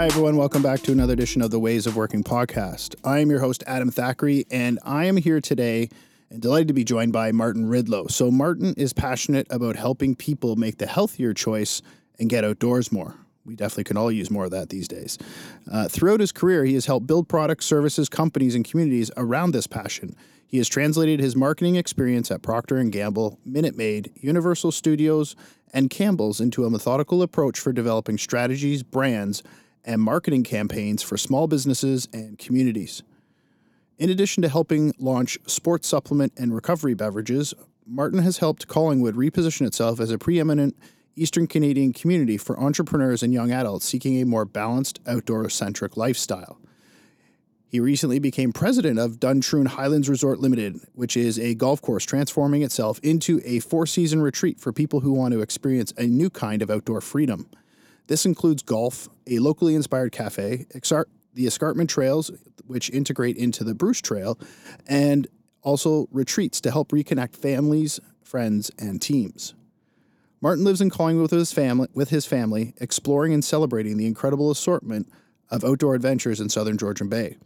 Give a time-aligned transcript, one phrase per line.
[0.00, 0.38] Hi, everyone.
[0.38, 2.94] Welcome back to another edition of the Ways of Working podcast.
[3.04, 5.90] I am your host, Adam Thackeray, and I am here today
[6.30, 8.10] and delighted to be joined by Martin Ridlow.
[8.10, 11.82] So, Martin is passionate about helping people make the healthier choice
[12.18, 13.14] and get outdoors more.
[13.44, 15.18] We definitely can all use more of that these days.
[15.70, 19.66] Uh, throughout his career, he has helped build products, services, companies, and communities around this
[19.66, 20.16] passion.
[20.46, 25.36] He has translated his marketing experience at Procter & Gamble, Minute Maid, Universal Studios,
[25.74, 29.42] and Campbell's into a methodical approach for developing strategies, brands,
[29.84, 33.02] and marketing campaigns for small businesses and communities.
[33.98, 37.54] In addition to helping launch sports supplement and recovery beverages,
[37.86, 40.76] Martin has helped Collingwood reposition itself as a preeminent
[41.16, 46.58] Eastern Canadian community for entrepreneurs and young adults seeking a more balanced, outdoor centric lifestyle.
[47.70, 52.62] He recently became president of Duntroon Highlands Resort Limited, which is a golf course transforming
[52.62, 56.62] itself into a four season retreat for people who want to experience a new kind
[56.62, 57.48] of outdoor freedom.
[58.10, 62.32] This includes golf, a locally inspired cafe, the escarpment trails,
[62.66, 64.36] which integrate into the Bruce Trail,
[64.88, 65.28] and
[65.62, 69.54] also retreats to help reconnect families, friends, and teams.
[70.40, 74.50] Martin lives in Collingwood with his family, with his family, exploring and celebrating the incredible
[74.50, 75.08] assortment
[75.48, 77.36] of outdoor adventures in southern Georgian Bay.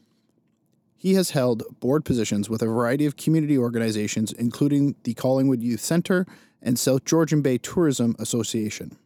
[0.97, 5.81] He has held board positions with a variety of community organizations, including the Collingwood Youth
[5.81, 6.25] Center
[6.63, 8.97] and South Georgian Bay Tourism Association.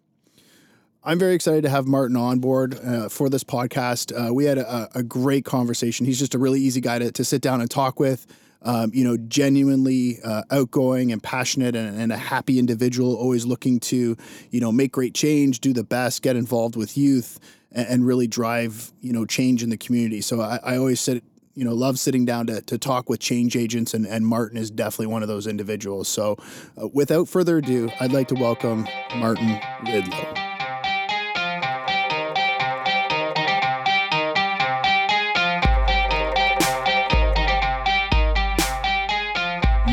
[1.09, 4.13] I'm very excited to have Martin on board uh, for this podcast.
[4.13, 6.05] Uh, we had a, a, great conversation.
[6.05, 8.27] He's just a really easy guy to, to sit down and talk with.
[8.61, 13.81] Um, you know, genuinely uh, outgoing and passionate and, and, a happy individual, always looking
[13.81, 14.19] to,
[14.51, 17.41] you know, make great change, do the best, get involved with youth,
[17.73, 20.21] and, and really drive, you know, change in the community.
[20.21, 23.57] So I, I always sit you know, love sitting down to, to talk with change
[23.57, 26.07] agents, and, and Martin is definitely one of those individuals.
[26.07, 26.37] So
[26.81, 28.87] uh, without further ado, I'd like to welcome
[29.17, 30.48] Martin Ridlow.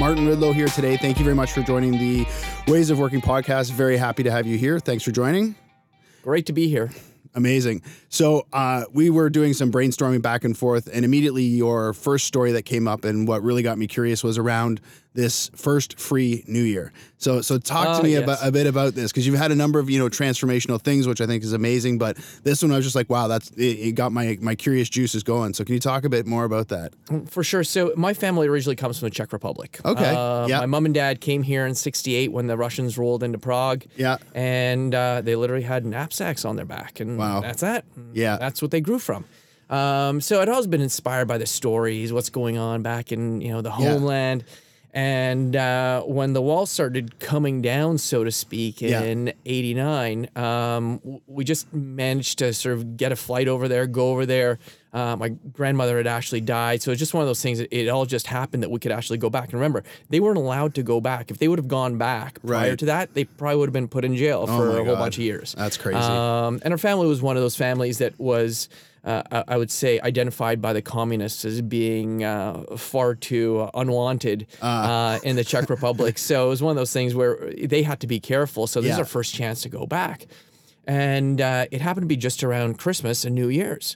[0.05, 0.97] Martin Ridlow here today.
[0.97, 2.27] Thank you very much for joining the
[2.67, 3.71] Ways of Working podcast.
[3.71, 4.79] Very happy to have you here.
[4.79, 5.55] Thanks for joining.
[6.21, 6.91] Great to be here.
[7.33, 7.81] Amazing.
[8.09, 12.51] So uh, we were doing some brainstorming back and forth, and immediately your first story
[12.51, 14.79] that came up, and what really got me curious was around
[15.15, 16.91] this first free New Year.
[17.17, 18.23] So, so talk to me yes.
[18.23, 21.07] about, a bit about this because you've had a number of you know transformational things,
[21.07, 21.97] which I think is amazing.
[21.97, 24.89] But this one, I was just like, wow, that's it, it got my my curious
[24.89, 25.53] juices going.
[25.53, 26.93] So, can you talk a bit more about that?
[27.07, 27.63] Mm, for sure.
[27.63, 29.79] So, my family originally comes from the Czech Republic.
[29.83, 30.15] Okay.
[30.15, 30.59] Uh, yeah.
[30.59, 33.85] My mom and dad came here in '68 when the Russians rolled into Prague.
[33.95, 34.17] Yeah.
[34.35, 37.39] And uh, they literally had knapsacks on their back, and wow.
[37.39, 37.85] that's that.
[38.13, 38.37] Yeah.
[38.37, 39.25] That's what they grew from.
[39.69, 43.51] Um, so I'd always been inspired by the stories, what's going on back in you
[43.51, 44.43] know the homeland.
[44.95, 50.75] And uh, when the wall started coming down, so to speak, in '89, yeah.
[50.77, 54.57] um, we just managed to sort of get a flight over there, go over there.
[54.93, 57.57] Uh, my grandmother had actually died, so it's just one of those things.
[57.57, 59.45] That it all just happened that we could actually go back.
[59.45, 61.29] And remember, they weren't allowed to go back.
[61.29, 62.79] If they would have gone back prior right.
[62.79, 65.17] to that, they probably would have been put in jail oh for a whole bunch
[65.17, 65.53] of years.
[65.57, 65.97] That's crazy.
[65.97, 68.69] Um, and our family was one of those families that was
[69.05, 75.19] uh, I would say, identified by the communists as being uh, far too unwanted uh.
[75.23, 76.17] in the Czech Republic.
[76.17, 78.67] so it was one of those things where they had to be careful.
[78.67, 78.93] So this yeah.
[78.95, 80.25] is our first chance to go back.
[80.87, 83.95] And uh, it happened to be just around Christmas and New Year's.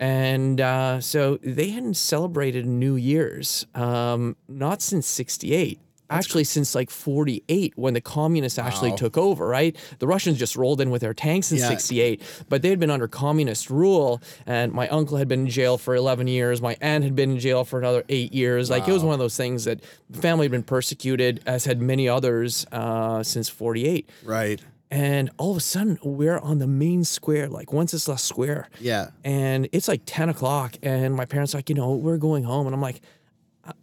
[0.00, 5.80] And uh, so they hadn't celebrated New Year's, um, not since 68
[6.10, 8.96] actually since like 48 when the communists actually wow.
[8.96, 9.76] took over, right?
[9.98, 11.68] The Russians just rolled in with their tanks in yeah.
[11.68, 15.78] 68, but they had been under communist rule and my uncle had been in jail
[15.78, 18.70] for 11 years, my aunt had been in jail for another 8 years.
[18.70, 18.76] Wow.
[18.78, 21.80] Like it was one of those things that the family had been persecuted as had
[21.80, 24.08] many others uh, since 48.
[24.24, 24.60] Right.
[24.90, 28.70] And all of a sudden, we're on the main square, like Wenceslas Square.
[28.80, 29.10] Yeah.
[29.22, 32.66] And it's like 10 o'clock, and my parents like, you know, we're going home.
[32.66, 33.02] And I'm like,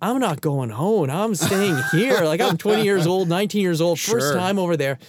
[0.01, 1.09] I'm not going home.
[1.09, 2.21] I'm staying here.
[2.21, 4.19] like I'm 20 years old, 19 years old, sure.
[4.19, 4.99] first time over there.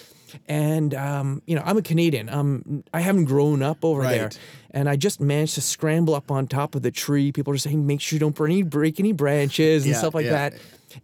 [0.49, 2.29] And um, you know, I'm a Canadian.
[2.29, 4.11] Um, I haven't grown up over right.
[4.11, 4.31] there,
[4.73, 7.33] and I just managed to scramble up on top of the tree.
[7.33, 10.15] People are saying, "Make sure you don't break any, break any branches and yeah, stuff
[10.15, 10.51] like yeah.
[10.51, 10.55] that."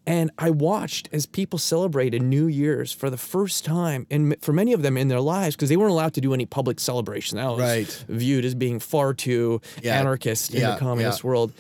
[0.07, 4.73] And I watched as people celebrated New Year's for the first time, and for many
[4.73, 7.39] of them in their lives, because they weren't allowed to do any public celebration.
[7.39, 8.05] That was right.
[8.09, 9.99] viewed as being far too yeah.
[9.99, 11.53] anarchist in the communist world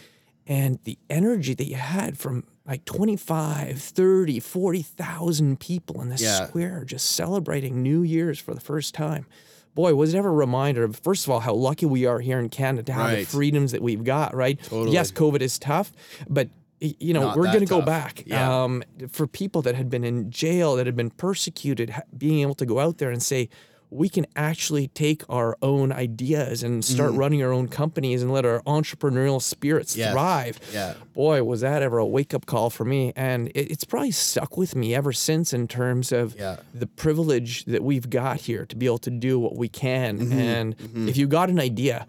[0.46, 6.46] and the energy that you had from like 25 30 40,000 people in this yeah.
[6.46, 9.26] square just celebrating new year's for the first time
[9.74, 12.38] boy was it ever a reminder of first of all how lucky we are here
[12.38, 13.18] in canada to have right.
[13.20, 14.92] the freedoms that we've got right totally.
[14.92, 15.92] yes covid is tough
[16.28, 16.48] but
[16.80, 18.64] you know Not we're going to go back yeah.
[18.64, 22.66] um, for people that had been in jail that had been persecuted being able to
[22.66, 23.48] go out there and say
[23.92, 28.46] we can actually take our own ideas and start running our own companies and let
[28.46, 30.12] our entrepreneurial spirits Yes.
[30.12, 30.58] thrive.
[30.72, 30.94] Yeah.
[31.12, 33.12] Boy, was that ever a wake up call for me.
[33.16, 36.56] And it, it's probably stuck with me ever since in terms of Yeah.
[36.72, 40.18] the privilege that we've got here to be able to do what we can.
[40.18, 40.32] Mm-hmm.
[40.38, 40.74] And
[41.08, 42.06] if you got an idea,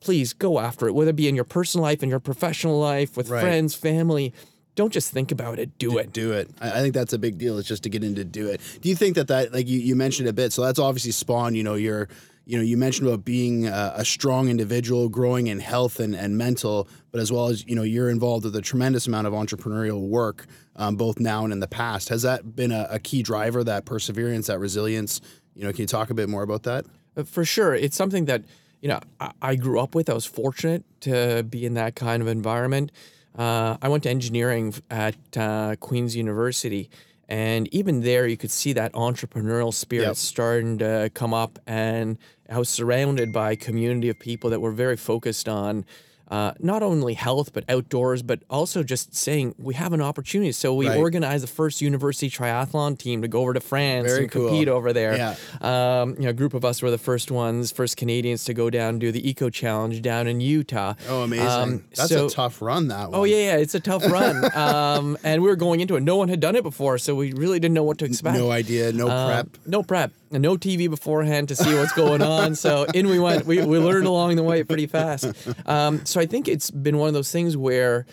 [0.00, 3.16] please go after it, whether it be in your personal life, in your professional life,
[3.16, 3.40] with Right.
[3.40, 4.34] friends, family.
[4.74, 6.12] Don't just think about it, do it.
[6.12, 6.50] do it.
[6.60, 7.58] I, I think that's a big deal.
[7.58, 8.60] It's just to get into do it.
[8.80, 10.52] Do you think that that like you, you mentioned a bit?
[10.52, 11.56] So that's obviously spawned.
[11.56, 12.08] You know, your
[12.46, 16.38] you know you mentioned about being a, a strong individual, growing in health and, and
[16.38, 20.00] mental, but as well as you know you're involved with a tremendous amount of entrepreneurial
[20.08, 20.46] work,
[20.76, 22.08] um, both now and in the past.
[22.08, 23.62] Has that been a, a key driver?
[23.62, 25.20] That perseverance, that resilience.
[25.54, 26.86] You know, can you talk a bit more about that?
[27.14, 27.74] Uh, For sure.
[27.74, 28.42] It's something that,
[28.80, 30.08] you know, I, I grew up with.
[30.08, 32.90] I was fortunate to be in that kind of environment.
[33.36, 36.90] Uh, I went to engineering at uh, Queen's University.
[37.28, 40.16] And even there, you could see that entrepreneurial spirit Yep.
[40.16, 41.58] starting to come up.
[41.66, 42.18] And
[42.50, 45.86] I was surrounded by a community of people that were very focused on
[46.32, 50.50] uh, not only health, but outdoors, but also just saying we have an opportunity.
[50.50, 50.96] So we Right.
[50.98, 54.48] organized the first university triathlon team to go over to France Very and cool.
[54.48, 55.14] compete over there.
[55.14, 55.34] Yeah.
[55.60, 58.70] Um, you know, a group of us were the first ones, first Canadians to go
[58.70, 60.94] down and do the Eco Challenge down in Utah.
[61.08, 61.46] Oh, amazing!
[61.46, 62.88] Um, that's so- a tough run.
[62.88, 63.20] That one.
[63.20, 64.44] Oh yeah, yeah, it's a tough run.
[64.56, 66.02] um, and we were going into it.
[66.02, 68.38] No one had done it before, so we really didn't know what to expect.
[68.38, 68.90] No idea.
[68.92, 69.48] No Um, prep.
[69.66, 70.12] No prep.
[70.38, 72.54] No TV beforehand to see what's going on.
[72.54, 73.46] So in we went.
[73.46, 75.26] We, we learned along the way pretty fast.
[75.66, 78.06] Um, so I think it's been one of those things where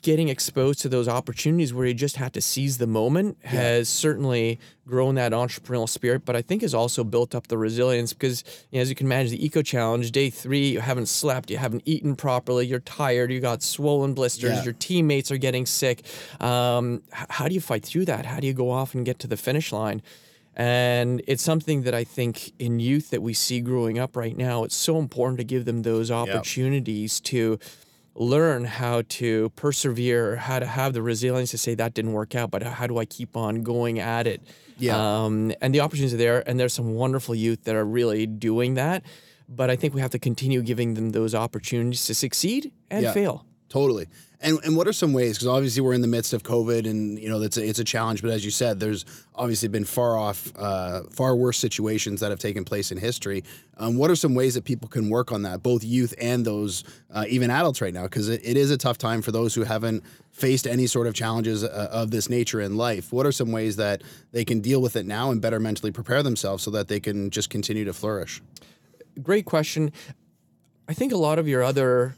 [0.00, 4.58] getting exposed to those opportunities where you just have to seize the moment has certainly
[4.86, 8.78] grown that entrepreneurial spirit, but I think has also built up the resilience because, you
[8.78, 11.82] know, as you can imagine, the Eco Challenge, day three, you haven't slept, you haven't
[11.84, 14.64] eaten properly, you're tired, you got swollen blisters, Yeah.
[14.64, 16.02] your teammates are getting sick.
[16.40, 18.24] Um, how do you fight through that?
[18.24, 20.00] How do you go off and get to the finish line?
[20.56, 24.64] And it's something that I think in youth that we see growing up right now,
[24.64, 27.58] it's so important to give them those opportunities to
[28.14, 32.50] learn how to persevere, how to have the resilience to say that didn't work out,
[32.52, 34.40] but how do I keep on going at it?
[34.78, 35.24] Yeah.
[35.24, 38.74] Um, and the opportunities are there, and there's some wonderful youth that are really doing
[38.74, 39.02] that.
[39.48, 43.12] But I think we have to continue giving them those opportunities to succeed and Yeah.
[43.12, 43.44] fail.
[43.68, 44.06] Totally.
[44.44, 45.36] And and what are some ways?
[45.36, 47.84] Because obviously we're in the midst of COVID, and you know that's a, it's a
[47.84, 48.22] challenge.
[48.22, 49.04] But as you said, there's
[49.34, 53.42] obviously been far off, uh, far worse situations that have taken place in history.
[53.78, 56.84] Um, what are some ways that people can work on that, both youth and those
[57.12, 58.04] uh, even adults right now?
[58.04, 61.14] Because it, it is a tough time for those who haven't faced any sort of
[61.14, 63.12] challenges uh, of this nature in life.
[63.12, 64.02] What are some ways that
[64.32, 67.30] they can deal with it now and better mentally prepare themselves so that they can
[67.30, 68.42] just continue to flourish?
[69.22, 69.92] great question.
[70.88, 72.14] I think a lot of your other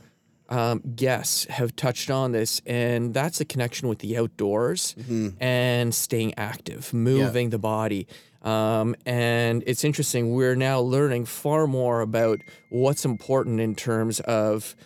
[0.49, 4.95] um, guests have touched on this, and that's the connection with the outdoors
[5.41, 8.07] and staying active, moving the body.
[8.43, 12.39] Um, and it's interesting, we're now learning far more about
[12.71, 14.77] what's important in terms of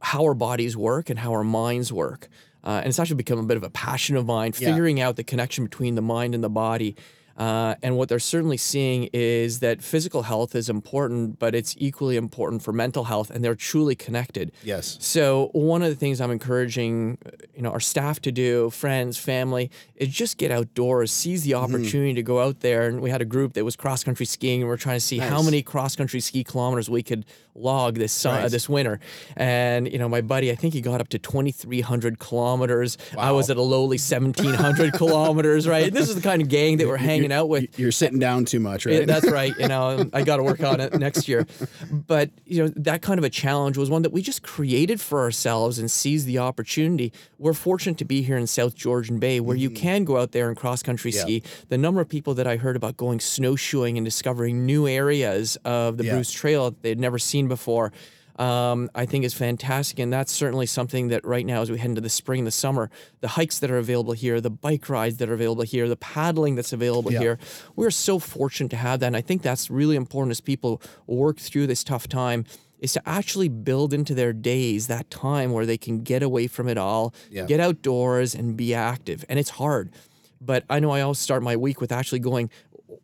[0.00, 2.28] how our bodies work and how our minds work.
[2.62, 4.68] Uh, and it's actually become a bit of a passion of mine, Yeah.
[4.68, 6.96] figuring out the connection between the mind and the body.
[7.36, 12.16] Uh, and what they're certainly seeing is that physical health is important, but it's equally
[12.16, 14.52] important for mental health, and they're truly connected.
[14.64, 14.96] Yes.
[15.00, 17.18] So one of the things I'm encouraging,
[17.54, 21.74] you know, our staff to do, friends, family, is just get outdoors, seize the Mm-hmm.
[21.74, 22.86] opportunity to go out there.
[22.86, 25.18] And we had a group that was cross country skiing, and we're trying to see
[25.18, 27.24] how many cross country ski kilometers we could
[27.54, 29.00] log this su- uh, this winter.
[29.36, 32.98] And you know, my buddy, I think he got up to 2,300 kilometers.
[33.16, 35.66] I was at a lowly 1,700 kilometers.
[35.66, 35.92] Right.
[35.92, 37.78] This is the kind of gang that we're hanging out with.
[37.78, 39.06] You're sitting down too much, right?
[39.06, 39.52] that's right.
[39.58, 41.46] You know, I got to work on it next year.
[41.90, 45.20] But you know, that kind of a challenge was one that we just created for
[45.20, 47.12] ourselves and seized the opportunity.
[47.38, 50.48] We're fortunate to be here in South Georgian Bay, where you can go out there
[50.48, 51.28] and cross country Mm-hmm.
[51.28, 51.40] Yeah.
[51.40, 51.42] ski.
[51.68, 55.98] The number of people that I heard about going snowshoeing and discovering new areas of
[55.98, 56.14] the Yeah.
[56.14, 57.92] Bruce Trail that they'd never seen before.
[58.38, 61.88] Um, I think is fantastic, and that's certainly something that right now, as we head
[61.90, 62.90] into the spring, the summer,
[63.20, 66.54] the hikes that are available here, the bike rides that are available here, the paddling
[66.54, 67.18] that's available Yeah.
[67.20, 67.38] here,
[67.76, 69.06] we're so fortunate to have that.
[69.06, 72.44] And I think that's really important as people work through this tough time
[72.78, 76.68] is to actually build into their days that time where they can get away from
[76.68, 77.46] it all, Yeah.
[77.46, 79.24] get outdoors and be active.
[79.30, 79.90] And it's hard.
[80.38, 82.50] But I know I always start my week with actually going,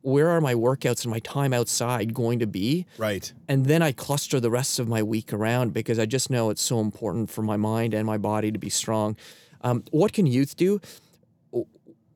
[0.03, 2.87] where are my workouts and my time outside going to be?
[2.99, 3.33] right.
[3.49, 6.63] And then I cluster the rest of my week around because I just know it's
[6.63, 9.17] so important for my mind and my body to be strong.
[9.63, 10.81] Um, what can youth do?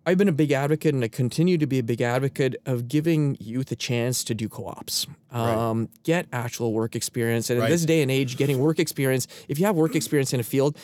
[0.08, 3.36] I've been a big advocate and I continue to be a big advocate of giving
[3.40, 5.08] youth a chance to do co ops.
[5.32, 7.50] Um, Get actual work experience.
[7.50, 10.38] And in this day and age, getting work experience, if you have work experience in
[10.38, 10.78] a field,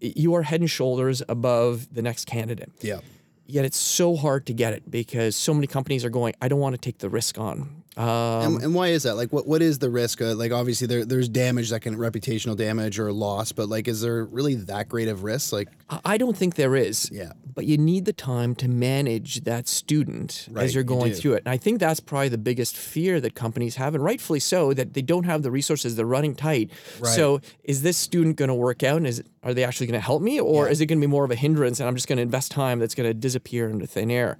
[0.00, 2.98] you are head and shoulders above the next candidate Yeah.
[3.46, 6.60] Yet it's so hard to get it because so many companies are going, I don't
[6.60, 7.83] want to take the risk on.
[7.96, 9.14] Um, and, and, why is that?
[9.14, 10.20] Like, what what is the risk?
[10.20, 14.00] Uh, like, obviously, there there's damage that can reputational damage or loss, but like, is
[14.00, 15.52] there really that great of risk?
[15.52, 15.68] Like,
[16.04, 17.08] I don't think there is.
[17.12, 17.32] Yeah.
[17.54, 21.14] But you need the time to manage that student Right, as you're going do.
[21.18, 21.42] through it.
[21.44, 24.94] And I think that's probably the biggest fear that companies have, and rightfully so, that
[24.94, 25.94] they don't have the resources.
[25.94, 26.70] They're running tight.
[26.98, 27.14] Right.
[27.14, 28.96] So is this student going to work out?
[28.96, 30.72] And is are they actually going to help me, or Yeah.
[30.72, 31.78] is it going to be more of a hindrance?
[31.78, 34.36] And I'm just going to invest time that's going to disappear into thin air.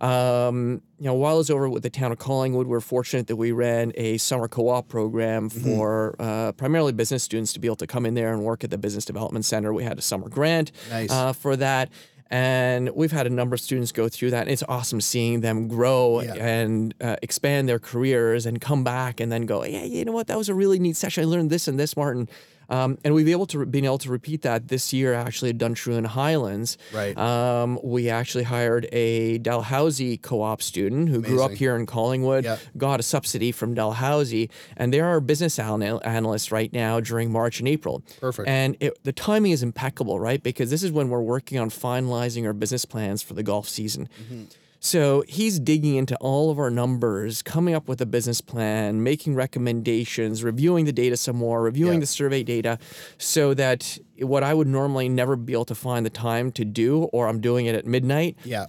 [0.00, 3.36] Um, you know, while I was over with the town of Collingwood, we're fortunate that
[3.36, 5.60] we ran a summer co-op program Mm-hmm.
[5.76, 8.70] for uh, primarily business students to be able to come in there and work at
[8.70, 9.72] the business development center.
[9.72, 11.10] We had a summer grant Nice.
[11.10, 11.90] uh, for that.
[12.30, 14.42] And we've had a number of students go through that.
[14.42, 16.34] And it's awesome seeing them grow Yeah.
[16.34, 20.26] and uh, expand their careers and come back and then go, yeah, you know what?
[20.26, 21.22] That was a really neat session.
[21.22, 22.28] I learned this and this, Martin.
[22.70, 25.58] Um, and we've been able to been able to repeat that this year actually at
[25.58, 26.76] Duntroon Highlands.
[26.92, 27.16] Right.
[27.16, 32.58] Um, we actually hired a Dalhousie co-op student who grew up here in Collingwood, Yeah.
[32.76, 37.58] got a subsidy from Dalhousie, and they're our business anal- analysts right now during March
[37.58, 38.02] and April.
[38.20, 38.48] Perfect.
[38.48, 40.42] And it, the timing is impeccable, right?
[40.42, 44.08] Because this is when we're working on finalizing our business plans for the golf season.
[44.22, 44.44] Mm-hmm.
[44.80, 49.34] So he's digging into all of our numbers, coming up with a business plan, making
[49.34, 52.00] recommendations, reviewing the data some more, reviewing Yeah.
[52.00, 52.78] the survey data,
[53.18, 57.04] so that what I would normally never be able to find the time to do,
[57.12, 58.66] or I'm doing it at midnight, yeah,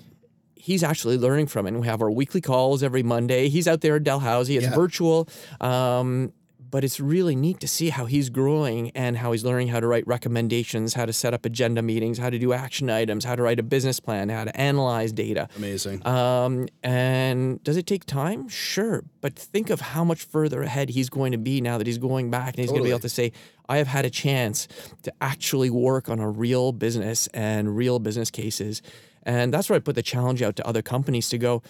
[0.55, 1.69] he's actually learning from it.
[1.69, 3.47] And we have our weekly calls every Monday.
[3.47, 4.57] He's out there at Dalhousie.
[4.57, 4.75] It's Yeah.
[4.75, 5.27] virtual.
[5.61, 6.33] Um,
[6.69, 9.87] but it's really neat to see how he's growing and how he's learning how to
[9.87, 13.41] write recommendations, how to set up agenda meetings, how to do action items, how to
[13.41, 15.47] write a business plan, how to analyze data.
[15.57, 16.05] amazing.
[16.05, 18.47] Um, and does it take time?
[18.47, 19.03] Sure.
[19.21, 22.29] But think of how much further ahead he's going to be now that he's going
[22.29, 23.31] back and he's going to be able to say,
[23.67, 24.67] I have had a chance
[25.03, 28.81] to actually work on a real business and real business cases.
[29.23, 31.61] And that's where I put the challenge out to other companies to go,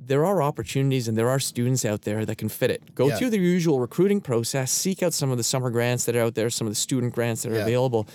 [0.00, 2.94] there are opportunities and there are students out there that can fit it.
[2.94, 3.16] Go Yeah.
[3.18, 6.34] through the usual recruiting process, seek out some of the summer grants that are out
[6.34, 7.62] there, some of the student grants that are Yeah.
[7.62, 8.06] available.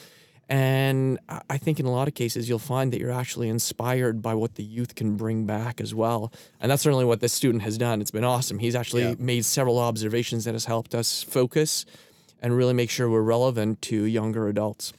[0.50, 1.18] And
[1.50, 4.56] I think in a lot of cases, you'll find that you're actually inspired by what
[4.56, 6.32] the youth can bring back as well.
[6.60, 8.02] And that's certainly what this student has done.
[8.02, 8.60] It's been awesome.
[8.60, 9.16] He's actually Yeah.
[9.18, 11.86] made several observations that has helped us focus
[12.42, 14.92] and really make sure we're relevant to younger adults.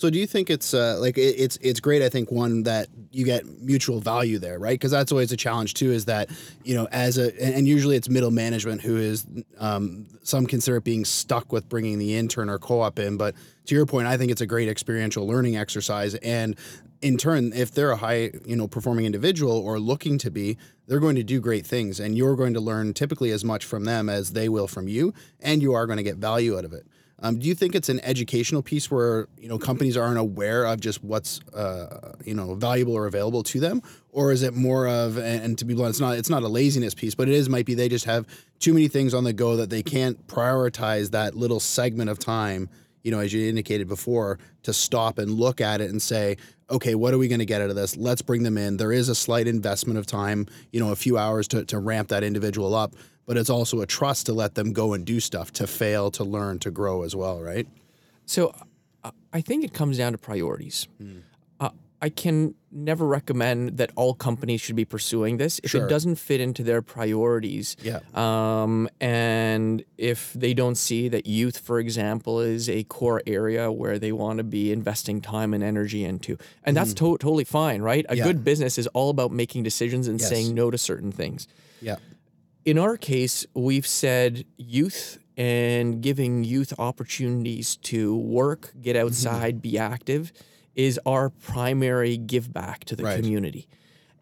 [0.00, 2.00] So do you think it's uh, like it, it's it's great?
[2.00, 4.72] I think one that you get mutual value there, right?
[4.72, 5.92] Because that's always a challenge too.
[5.92, 6.30] Is that
[6.64, 9.26] you know as a and usually it's middle management who is
[9.58, 13.18] um, some consider it being stuck with bringing the intern or co-op in.
[13.18, 13.34] But
[13.66, 16.14] to your point, I think it's a great experiential learning exercise.
[16.14, 16.56] And
[17.02, 20.98] in turn, if they're a high you know performing individual or looking to be, they're
[20.98, 24.08] going to do great things, and you're going to learn typically as much from them
[24.08, 26.86] as they will from you, and you are going to get value out of it.
[27.22, 30.80] Um, do you think it's an educational piece where you know companies aren't aware of
[30.80, 35.18] just what's uh, you know valuable or available to them, or is it more of
[35.18, 37.66] and, to be blunt, it's not it's not a laziness piece, but it is might
[37.66, 38.26] be they just have
[38.58, 42.68] too many things on the go that they can't prioritize that little segment of time.
[43.02, 46.36] You know, as you indicated before, to stop and look at it and say,
[46.70, 47.96] okay, what are we going to get out of this?
[47.96, 48.76] Let's bring them in.
[48.76, 52.08] There is a slight investment of time, you know, a few hours to, to ramp
[52.08, 52.94] that individual up,
[53.30, 56.24] but it's also a trust to let them go and do stuff, to fail, to
[56.24, 57.68] learn, to grow as well, right?
[58.26, 58.52] So
[59.04, 60.88] uh, I think it comes down to priorities.
[60.98, 61.18] Hmm.
[61.60, 61.70] Uh,
[62.02, 65.86] I can never recommend that all companies should be pursuing this if Sure.
[65.86, 67.76] it doesn't fit into their priorities.
[67.80, 68.00] Yeah.
[68.14, 74.00] Um, and if they don't see that youth, for example, is a core area where
[74.00, 78.04] they want to be investing time and energy into, and that's to- totally fine, right?
[78.08, 78.16] A.
[78.16, 78.24] Yeah.
[78.24, 80.28] good business is all about making decisions and Yes.
[80.28, 81.46] saying no to certain things
[81.80, 81.96] Yeah.
[82.64, 89.06] In our case, we've said youth and giving youth opportunities to work, get Mm-hmm.
[89.06, 90.32] outside, be active
[90.74, 93.16] is our primary give back to the Right.
[93.16, 93.66] community.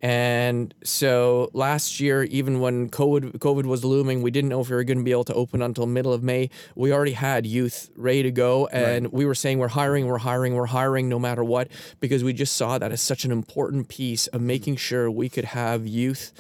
[0.01, 4.77] And so last year, even when COVID, COVID was looming, we didn't know if we
[4.77, 6.51] were going to be able to open until middle of May.
[6.77, 10.55] We already had youth ready to go, and we were saying we're hiring, we're hiring,
[10.55, 11.69] we're hiring, no matter what,
[11.99, 15.47] because we just saw that as such an important piece of making sure we could
[15.47, 16.33] have youth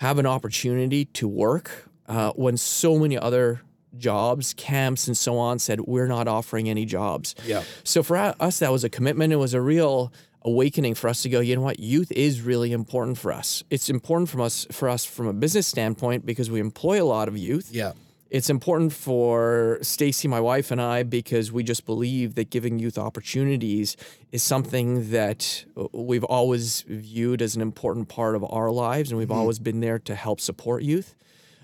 [0.00, 3.60] have an opportunity to work uh, when so many other
[3.98, 7.34] jobs, camps, and so on said we're not offering any jobs.
[7.44, 7.64] Yeah.
[7.84, 9.30] So for us, that was a commitment.
[9.30, 11.40] It was a real awakening for us to go.
[11.40, 11.80] You know what?
[11.80, 13.62] Youth is really important for us.
[13.68, 17.28] It's important from us for us from a business standpoint because we employ a lot
[17.28, 17.68] of youth.
[17.70, 17.92] Yeah.
[18.30, 22.96] It's important for Stacy, my wife, and I because we just believe that giving youth
[22.96, 23.96] opportunities
[24.30, 29.18] is something that uh, we've always viewed as an important part of our lives, and
[29.18, 31.16] we've always been there to help support youth.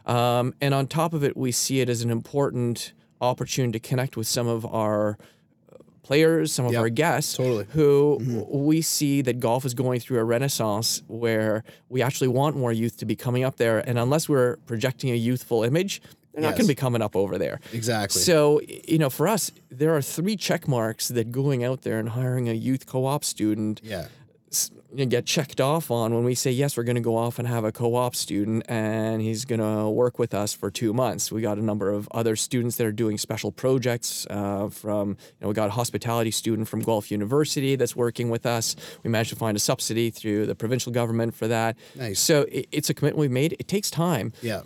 [0.07, 4.17] Um, and on top of it, we see it as an important opportunity to connect
[4.17, 5.19] with some of our
[6.03, 7.67] players, some of Yeah, our guests, totally.
[7.71, 12.73] who we see that golf is going through a renaissance where we actually want more
[12.73, 13.79] youth to be coming up there.
[13.89, 16.01] And unless we're projecting a youthful image,
[16.37, 17.61] they're not going to be coming up over there.
[17.73, 18.21] Exactly.
[18.21, 22.11] So, you know, for us, there are three check marks that going out there and
[22.11, 24.07] hiring a youth co op student yeah.
[24.53, 27.17] s- you know, get checked off on when we say, yes, we're going to go
[27.17, 30.71] off and have a co op student and he's going to work with us for
[30.71, 31.33] two months.
[31.33, 35.17] We got a number of other students that are doing special projects uh, from, you
[35.41, 38.77] know, we got a hospitality student from Guelph University that's working with us.
[39.03, 41.77] We managed to find a subsidy through the provincial government for that.
[41.95, 42.21] Nice.
[42.21, 43.57] So it, it's a commitment we've made.
[43.59, 44.63] It takes time Yeah.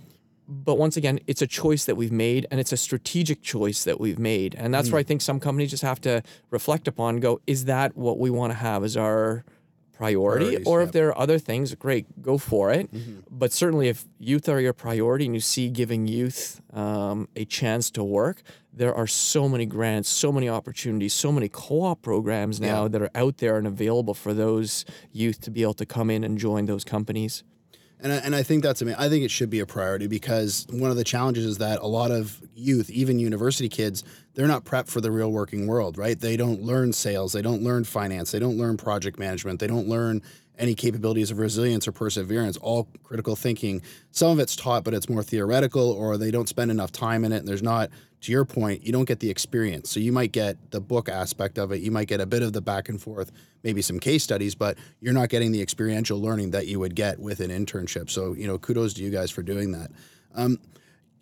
[0.51, 4.01] But once again, it's a choice that we've made, and it's a strategic choice that
[4.01, 7.15] we've made, and that's where I think some companies just have to reflect upon.
[7.15, 9.45] and Go, is that what we want to have as our
[9.93, 10.87] priority, Priorities, or yeah.
[10.87, 12.89] if there are other things, great, go for it.
[13.31, 17.91] But certainly, if youth are your priority, and you see giving youth um, a chance
[17.93, 18.43] to work,
[18.73, 22.89] there are so many grants, so many opportunities, so many co-op programs now Yeah.
[22.89, 26.25] that are out there and available for those youth to be able to come in
[26.25, 27.45] and join those companies.
[28.03, 30.67] And I, and I think that's mean I think it should be a priority because
[30.71, 34.05] one of the challenges is that a lot of youth, even university kids,
[34.35, 36.19] they're not prepped for the real working world, right?
[36.19, 39.89] They don't learn sales, they don't learn finance, they don't learn project management, they don't
[39.89, 40.23] learn
[40.59, 43.83] any capabilities of resilience or perseverance, all critical thinking.
[44.13, 47.33] Some of it's taught, but it's more theoretical, or they don't spend enough time in
[47.33, 47.39] it.
[47.39, 47.91] And there's not,
[48.23, 49.91] to your point, you don't get the experience.
[49.91, 52.53] So you might get the book aspect of it, you might get a bit of
[52.53, 56.51] the back and forth, maybe some case studies, but you're not getting the experiential learning
[56.51, 58.11] that you would get with an internship.
[58.11, 59.91] So, you know, kudos to you guys for doing that.
[60.35, 60.59] Um,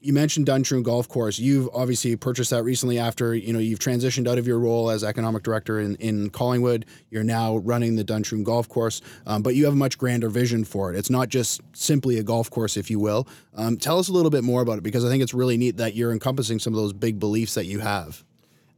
[0.00, 1.38] you mentioned Duntroon Golf Course.
[1.38, 5.02] You've obviously purchased that recently after you know you've transitioned out of your role as
[5.02, 6.86] economic director in, in Collingwood.
[7.10, 10.64] You're now running the Duntroon Golf Course, um, but you have a much grander vision
[10.64, 10.96] for it.
[10.96, 13.26] It's not just simply a golf course, if you will.
[13.54, 15.78] Um, tell us a little bit more about it because I think it's really neat
[15.78, 18.24] that you're encompassing some of those big beliefs that you have.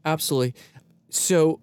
[0.04, 0.54] Absolutely.
[1.10, 1.60] So,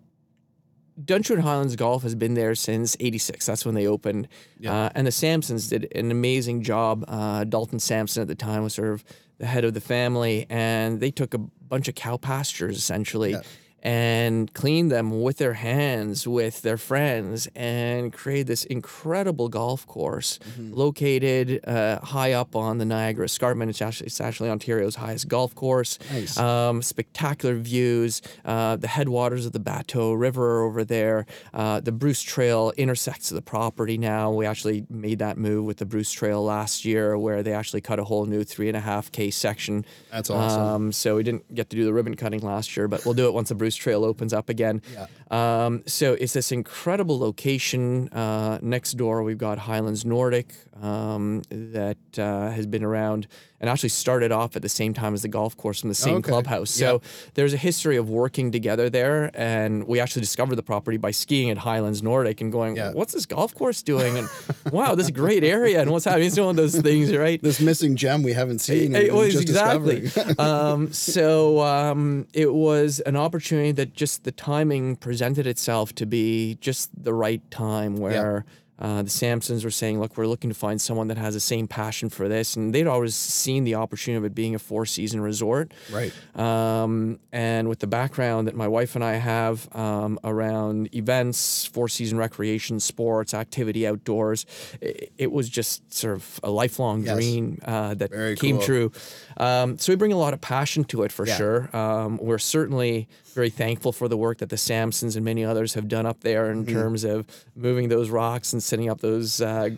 [1.04, 3.46] Duntroon Highlands Golf has been there since '86.
[3.46, 4.28] That's when they opened,
[4.66, 7.06] uh, and the Sampsons did an amazing job.
[7.08, 9.04] Uh, Dalton Sampson at the time was sort of
[9.38, 13.36] the head of the family, and they took a bunch of cow pastures essentially.
[13.84, 20.40] And clean them with their hands, with their friends, and create this incredible golf course
[20.58, 23.70] located uh, high up on the Niagara Escarpment.
[23.70, 26.00] It's actually, it's actually Ontario's highest golf course.
[26.12, 26.38] Nice.
[26.38, 28.22] Um, spectacular views.
[28.44, 31.26] Uh, the headwaters of the Batteaux River over there.
[31.54, 34.32] Uh, the Bruce Trail intersects the property now.
[34.32, 38.00] We actually made that move with the Bruce Trail last year, where they actually cut
[38.00, 39.86] a whole new three and a half k section.
[40.12, 40.62] That's awesome.
[40.62, 43.28] Um, so we didn't get to do the ribbon cutting last year, but we'll do
[43.28, 44.82] it once the Bruce Trail opens up again.
[45.30, 48.10] Um, so it's this incredible location.
[48.10, 53.28] Uh, next door, we've got Highlands Nordic um, that uh, has been around
[53.60, 56.18] and actually started off at the same time as the golf course from the same
[56.18, 56.30] Okay.
[56.30, 56.70] clubhouse.
[56.70, 57.10] So Yeah.
[57.34, 59.32] there's a history of working together there.
[59.34, 63.26] And we actually discovered the property by skiing at Highlands Nordic and going, what's this
[63.26, 64.18] golf course doing?
[64.18, 64.30] And
[64.72, 65.82] wow, this great area.
[65.82, 66.28] And what's happening?
[66.28, 67.42] It's one of those things, right?
[67.42, 68.96] This missing gem we haven't seen.
[68.96, 70.10] And well, just exactly.
[70.38, 76.58] um, so um, it was an opportunity that just the timing presented itself to be
[76.62, 78.46] just the right time where.
[78.80, 81.68] Uh, the Sampsons were saying, "Look, we're looking to find someone that has the same
[81.68, 85.74] passion for this," and they'd always seen the opportunity of it being a four-season resort.
[85.92, 86.12] right.
[86.36, 91.88] Um, and with the background that my wife and I have um, around events, four
[91.90, 94.46] season recreation, sports, activity outdoors,
[94.82, 97.16] it, it was just sort of a lifelong Yes.
[97.16, 98.66] dream uh, that Very came cool.
[98.66, 98.92] true.
[99.38, 101.38] Um, so we bring a lot of passion to it for Yeah.
[101.38, 101.76] sure.
[101.76, 105.88] Um, we're certainly very thankful for the work that the Sampsons and many others have
[105.88, 106.68] done up there Mm-hmm.
[106.70, 109.42] in terms of moving those rocks and setting up those.
[109.42, 109.70] Uh,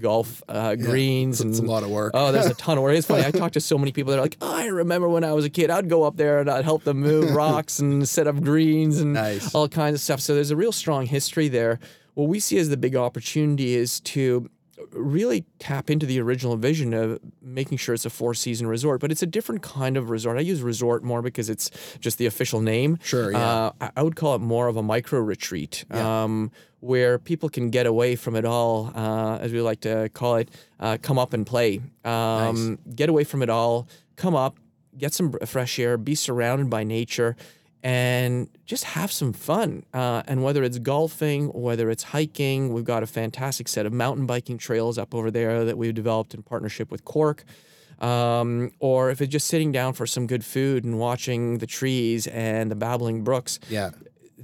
[0.00, 2.10] Golf uh, greens It's a lot of work.
[2.12, 2.96] Oh, there's a ton of work.
[2.96, 3.24] It's funny.
[3.24, 5.44] I talked to so many people that are like, oh, I remember when I was
[5.44, 8.42] a kid, I'd go up there and I'd help them move rocks and set up
[8.42, 9.54] greens and Nice.
[9.54, 10.20] all kinds of stuff.
[10.20, 11.78] So there's a real strong history there.
[12.14, 14.50] What we see as the big opportunity is to
[14.92, 19.10] really tap into the original vision of making sure it's a four season resort, but
[19.10, 20.36] it's a different kind of resort.
[20.36, 22.98] I use resort more because it's just the official name.
[23.02, 23.38] Sure, yeah.
[23.38, 25.84] Uh, I- I would call it more of a micro retreat.
[25.90, 30.36] Um, where people can get away from it all, uh, as we like to call
[30.36, 31.80] it, uh, come up and play.
[32.04, 34.58] Um, Get away from it all, come up,
[34.96, 37.34] get some fresh air, be surrounded by nature,
[37.86, 39.84] and just have some fun.
[39.94, 44.26] Uh, and whether it's golfing, whether it's hiking, we've got a fantastic set of mountain
[44.26, 47.44] biking trails up over there that we've developed in partnership with Cork.
[48.00, 52.26] Um, or if it's just sitting down for some good food and watching the trees
[52.26, 53.90] and the babbling brooks, Yeah.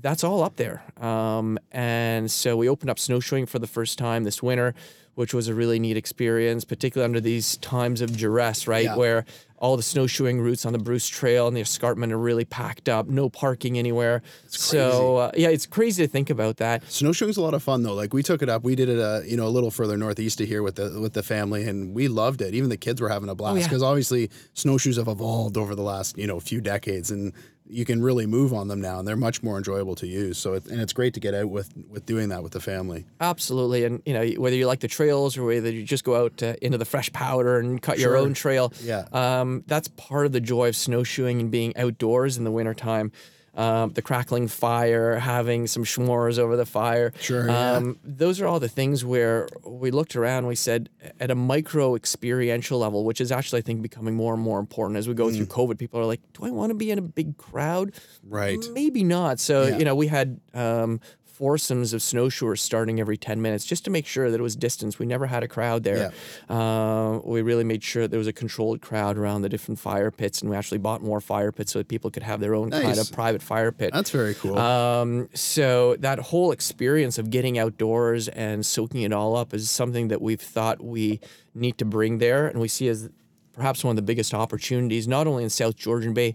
[0.01, 0.85] that's all up there.
[1.01, 4.73] Um, and so we opened up snowshoeing for the first time this winter,
[5.15, 8.85] which was a really neat experience, particularly under these times of duress, right?
[8.85, 8.97] Yeah.
[8.97, 9.25] Where
[9.59, 13.07] all the snowshoeing routes on the Bruce Trail and the escarpment are really packed up,
[13.07, 14.21] no parking anywhere.
[14.49, 16.83] So uh, yeah, it's crazy to think about that.
[16.91, 17.95] Snowshoeing's a lot of fun though.
[17.95, 20.41] Like we took it up, we did it, uh, you know, a little further northeast
[20.41, 22.55] of here with the with the family, and we loved it.
[22.55, 23.67] Even the kids were having a blast Oh, yeah.
[23.67, 27.33] because obviously snowshoes have evolved over the last you know few decades, and
[27.69, 30.39] you can really move on them now, and they're much more enjoyable to use.
[30.39, 33.07] So it, and it's great to get out with with doing that with the family.
[33.21, 36.43] Absolutely, and you know whether you like the trails or whether you just go out
[36.43, 38.73] uh, into the fresh powder and cut your own trail.
[38.83, 39.07] Yeah.
[39.13, 43.13] um, that's part of the joy of snowshoeing and being outdoors in the wintertime.
[43.55, 47.13] Um, the crackling fire, having some s'mores over the fire.
[47.21, 47.73] Sure, yeah.
[47.73, 50.47] Um, those are all the things where we looked around.
[50.47, 50.89] We said
[51.21, 54.97] at a micro experiential level, which is actually I think becoming more and more important
[54.97, 55.37] as we go Mm.
[55.37, 55.79] through COVID.
[55.79, 57.93] People are like, "Do I want to be in a big crowd?"
[58.27, 58.65] Right.
[58.73, 59.39] Maybe not.
[59.39, 59.77] So, Yeah.
[59.79, 61.01] you know, we had um,
[61.33, 64.99] foursomes of snowshoers starting every 10 minutes just to make sure that it was distance.
[64.99, 66.13] We never had a crowd there.
[66.49, 70.41] Uh, we really made sure there was a controlled crowd around the different fire pits,
[70.43, 72.99] and we actually bought more fire pits so that people could have their own kind
[72.99, 73.91] of private fire pit.
[73.93, 74.59] That's very cool.
[74.59, 80.09] Um, so that whole experience of getting outdoors and soaking it all up is something
[80.09, 81.21] that we've thought we
[81.55, 83.09] need to bring there, and we see as
[83.55, 86.35] perhaps one of the biggest opportunities, not only in South Georgian Bay,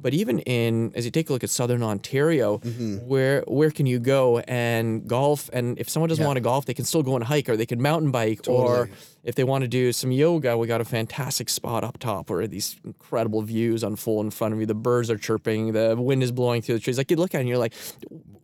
[0.00, 2.96] but even in as you take a look at Southern Ontario, mm-hmm.
[3.06, 5.50] where where can you go and golf?
[5.52, 6.26] And if someone doesn't Yeah.
[6.26, 8.86] want to golf, they can still go and hike, or they can mountain bike, or
[8.86, 8.96] Totally.
[9.28, 12.46] If they want to do some yoga, we got a fantastic spot up top where
[12.46, 14.64] these incredible views unfold in front of you.
[14.64, 16.96] The birds are chirping, the wind is blowing through the trees.
[16.96, 17.74] Like you look at it and you're like,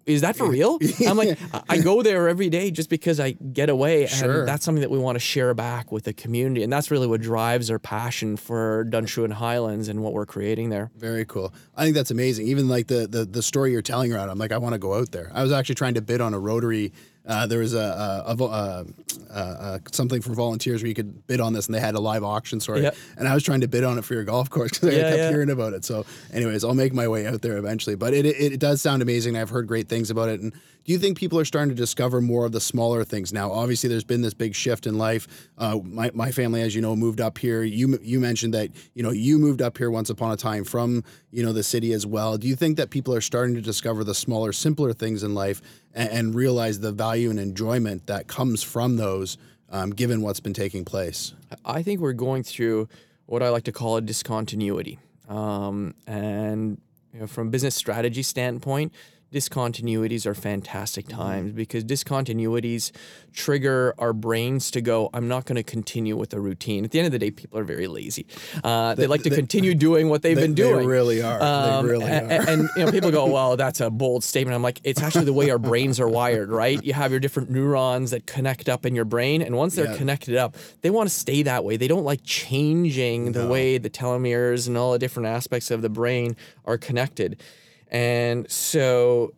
[0.04, 0.78] is that for real?
[1.08, 1.38] I'm like,
[1.70, 4.06] I- go there every day just because I get away.
[4.06, 4.40] Sure.
[4.40, 6.62] And that's something that we want to share back with the community.
[6.62, 10.90] And that's really what drives our passion for Duntroon Highlands and what we're creating there.
[10.98, 11.54] Very cool.
[11.74, 12.46] I think that's amazing.
[12.48, 14.92] Even like the the, the story you're telling around, I'm like, I want to go
[14.92, 15.30] out there.
[15.32, 16.92] I was actually trying to bid on a rotary.
[17.26, 18.84] Uh, there was a, a, a, vo- uh,
[19.30, 22.00] uh, uh, something for volunteers where you could bid on this, and they had a
[22.00, 22.60] live auction.
[22.60, 22.96] Sorry, Yep.
[23.16, 25.02] and I was trying to bid on it for your golf course because I Yeah,
[25.08, 25.28] kept yeah.
[25.30, 25.84] hearing about it.
[25.86, 27.96] So, anyways, I'll make my way out there eventually.
[27.96, 29.36] But it, it it does sound amazing.
[29.38, 30.40] I've heard great things about it.
[30.40, 33.50] And do you think people are starting to discover more of the smaller things now?
[33.50, 35.26] Obviously, there's been this big shift in life.
[35.56, 37.62] Uh, my my family, as you know, moved up here.
[37.62, 41.02] You you mentioned that you know you moved up here once upon a time from
[41.30, 42.36] you know the city as well.
[42.36, 45.62] Do you think that people are starting to discover the smaller, simpler things in life
[45.94, 49.38] and, and realize the value and enjoyment that comes from those,
[49.70, 51.34] um, given what's been taking place?
[51.64, 52.88] I think we're going through
[53.26, 54.98] what I like to call a discontinuity.
[55.28, 56.80] Um, and
[57.12, 58.92] you know, from a business strategy standpoint,
[59.34, 62.92] discontinuities are fantastic times because discontinuities
[63.32, 66.84] trigger our brains to go, I'm not going to continue with the routine.
[66.84, 68.26] At the end of the day, people are very lazy.
[68.62, 70.86] Uh, they, like to continue doing what they've They- been they doing.
[70.86, 71.38] really are.
[71.38, 72.30] They Um, really a- are.
[72.42, 74.54] a- And, you know, people go, well, that's a bold statement.
[74.54, 76.82] I'm like, it's actually the way our brains are wired, right?
[76.84, 79.96] You have your different neurons that connect up in your brain, and once they're Yeah.
[79.96, 81.76] connected up, they want to stay that way.
[81.76, 85.88] They don't like changing the way the telomeres and all the different aspects of the
[85.88, 87.42] brain are connected.
[87.88, 89.32] And so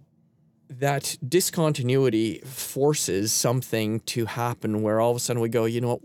[0.68, 5.88] that discontinuity forces something to happen where all of a sudden we go, you know
[5.88, 6.00] what,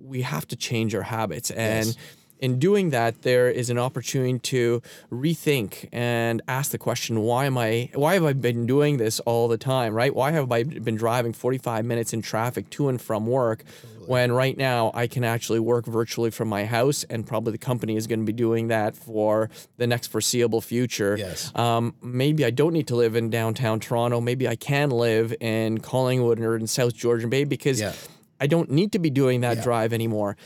[0.00, 1.50] we have to change our habits.
[1.50, 1.96] And Yes.
[2.40, 7.56] In doing that, there is an opportunity to rethink and ask the question, why am
[7.58, 9.94] I why have I been doing this all the time?
[9.94, 10.14] Right?
[10.14, 13.64] Why have I been driving 45 minutes in traffic to and from work
[14.06, 17.96] when right now I can actually work virtually from my house and probably the company
[17.96, 21.16] is going to be doing that for the next foreseeable future.
[21.18, 21.50] Yes.
[21.56, 24.20] Um, maybe I don't need to live in downtown Toronto.
[24.20, 27.94] Maybe I can live in Collingwood or in South Georgian Bay because Yeah.
[28.38, 29.62] I don't need to be doing that Yeah.
[29.64, 30.36] drive anymore.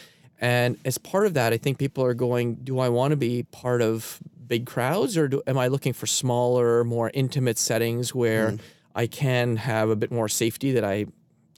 [0.40, 3.42] And as part of that, I think people are going, do I want to be
[3.44, 8.56] part of big crowds or do, am I looking for smaller, more intimate settings where
[8.94, 11.06] I can have a bit more safety that I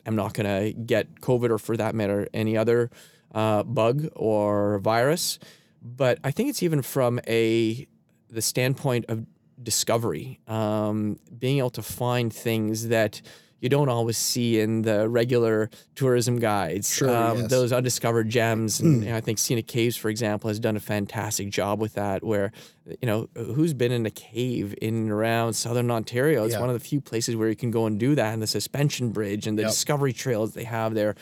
[0.05, 2.90] am not going to get COVID or for that matter, any other
[3.33, 5.38] uh, bug or virus?
[5.81, 7.87] But I think it's even from a
[8.29, 9.27] the standpoint of
[9.62, 13.21] discovery, um, being able to find things that
[13.62, 16.92] you don't always see in the regular tourism guides.
[16.92, 17.51] Sure, um, yes.
[17.51, 21.48] Those undiscovered gems, and know, I think Scenic Caves, for example, has done a fantastic
[21.48, 22.25] job with that.
[22.25, 22.51] Where
[22.87, 26.44] you know who's been in a cave in and around Southern Ontario?
[26.44, 26.61] It's Yeah.
[26.61, 29.11] one of the few places where you can go and do that, and the suspension
[29.11, 29.70] bridge and the Yep.
[29.70, 31.14] discovery trails they have there.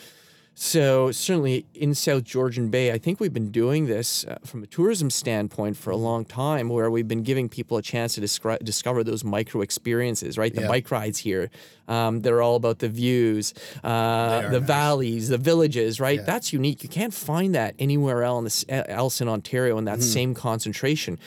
[0.53, 4.67] So certainly in South Georgian Bay, I think we've been doing this uh, from a
[4.67, 6.03] tourism standpoint for a Mm-hmm.
[6.03, 10.37] long time, where we've been giving people a chance to descri- discover those micro experiences.
[10.37, 10.67] Right, the Yeah.
[10.67, 11.49] bike rides here,
[11.87, 14.67] um, they're all about the views, uh, the nice.
[14.67, 15.99] valleys, the villages.
[15.99, 16.25] Right, Yeah.
[16.25, 16.83] that's unique.
[16.83, 20.09] You can't find that anywhere else in, else in Ontario in that Mm-hmm.
[20.13, 21.17] same concentration.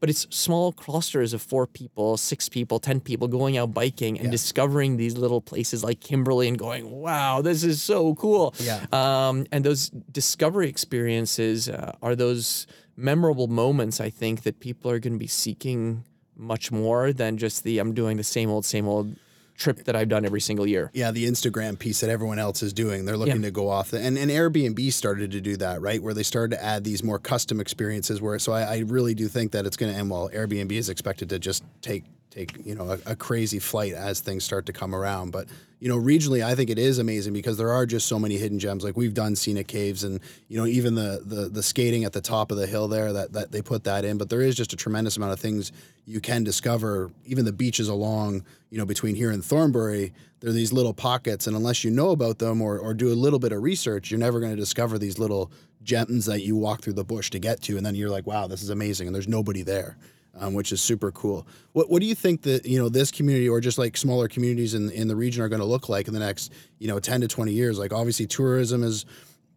[0.00, 4.26] But it's small clusters of four people, six people, 10 people going out biking and
[4.26, 4.30] Yeah.
[4.30, 8.54] discovering these little places like Kimberley and going, wow, this is so cool.
[8.60, 8.86] Yeah.
[8.92, 14.98] Um, and those discovery experiences uh, are those memorable moments, I think, that people are
[14.98, 16.04] going to be seeking
[16.36, 19.16] much more than just the I'm doing the same old, same old
[19.58, 20.90] trip that I've done every single year.
[20.94, 23.04] yeah, the Instagram piece that everyone else is doing.
[23.04, 26.02] They're looking to go off, the, and and Airbnb started to do that, right?
[26.02, 28.22] Where they started to add these more custom experiences.
[28.22, 30.30] Where so I, I really do think that it's going to end well.
[30.32, 34.44] Airbnb is expected to just take take you know a, a crazy flight as things
[34.44, 35.32] start to come around.
[35.32, 35.48] But
[35.80, 38.58] you know regionally, I think it is amazing because there are just so many hidden
[38.58, 38.82] gems.
[38.82, 42.20] Like we've done scenic caves, and you know even the the the skating at the
[42.20, 44.18] top of the hill there that that they put that in.
[44.18, 45.72] But there is just a tremendous amount of things
[46.04, 47.10] you can discover.
[47.26, 51.46] Even the beaches along you know between here and Thornbury, there are these little pockets,
[51.46, 54.20] and unless you know about them or or do a little bit of research, you're
[54.20, 55.52] never going to discover these little
[55.84, 58.48] gems that you walk through the bush to get to, and then you're like, wow,
[58.48, 59.96] this is amazing, and there's nobody there
[60.38, 61.46] um, which is super cool.
[61.72, 64.74] What what do you think that you know this community or just like smaller communities
[64.74, 67.20] in in the region are going to look like in the next you know ten
[67.20, 67.78] to twenty years?
[67.78, 69.04] Like obviously tourism is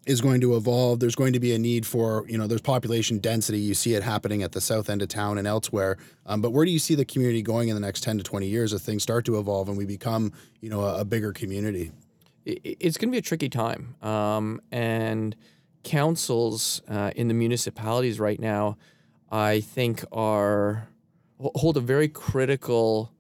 [0.07, 0.99] is going to evolve.
[0.99, 3.59] There's going to be a need for you know there's population density.
[3.59, 5.97] You see it happening at the south end of town and elsewhere.
[6.25, 8.47] Um, but where do you see the community going in the next ten to twenty
[8.47, 11.91] years as things start to evolve and we become you know a, a bigger community?
[12.45, 13.95] it's going to be a tricky time.
[14.01, 15.35] Um, and
[15.83, 18.77] councils uh, in the municipalities right now,
[19.31, 20.87] I think, are
[21.39, 23.11] hold a very critical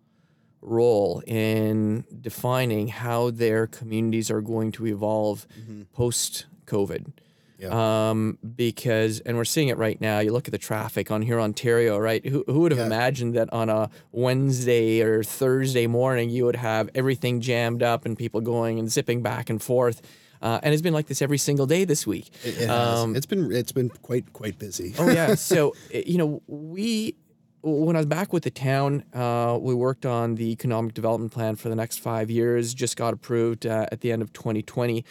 [0.61, 5.47] role in defining how their communities are going to evolve
[5.93, 7.13] post COVID.
[7.57, 8.09] Yeah.
[8.09, 10.17] Um, because, and we're seeing it right now.
[10.19, 12.25] You look at the traffic on Hurontario, right?
[12.25, 12.87] Who, who would have Yeah.
[12.87, 18.17] imagined that on a Wednesday or Thursday morning you would have everything jammed up and
[18.17, 20.01] people going and zipping back and forth?
[20.41, 22.29] Uh, and it's been like this every single day this week.
[22.43, 23.09] It, it has.
[23.15, 24.93] it's been it's been quite quite busy.
[24.97, 25.35] Oh yeah.
[25.41, 27.15] So eh, you know, we
[27.63, 31.55] when I was back with the town, uh, we worked on the economic development plan
[31.55, 32.73] for the next five years.
[32.73, 35.05] Just got approved uh, at the end of 2020.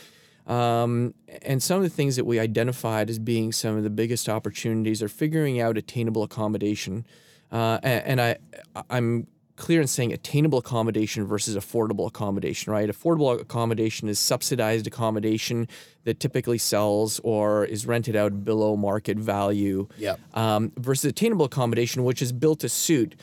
[0.47, 4.29] Um, and some of the things that we identified as being some of the biggest
[4.29, 7.07] opportunities are figuring out attainable accommodation.
[7.53, 9.29] Uh, and, and I, I'm
[9.61, 12.89] clear in saying attainable accommodation versus affordable accommodation, right?
[12.89, 15.69] Affordable accommodation is subsidized accommodation
[16.05, 19.87] that typically sells or is rented out below market value.
[19.99, 20.19] Yep.
[20.35, 23.15] Um, versus attainable accommodation, which is built to suit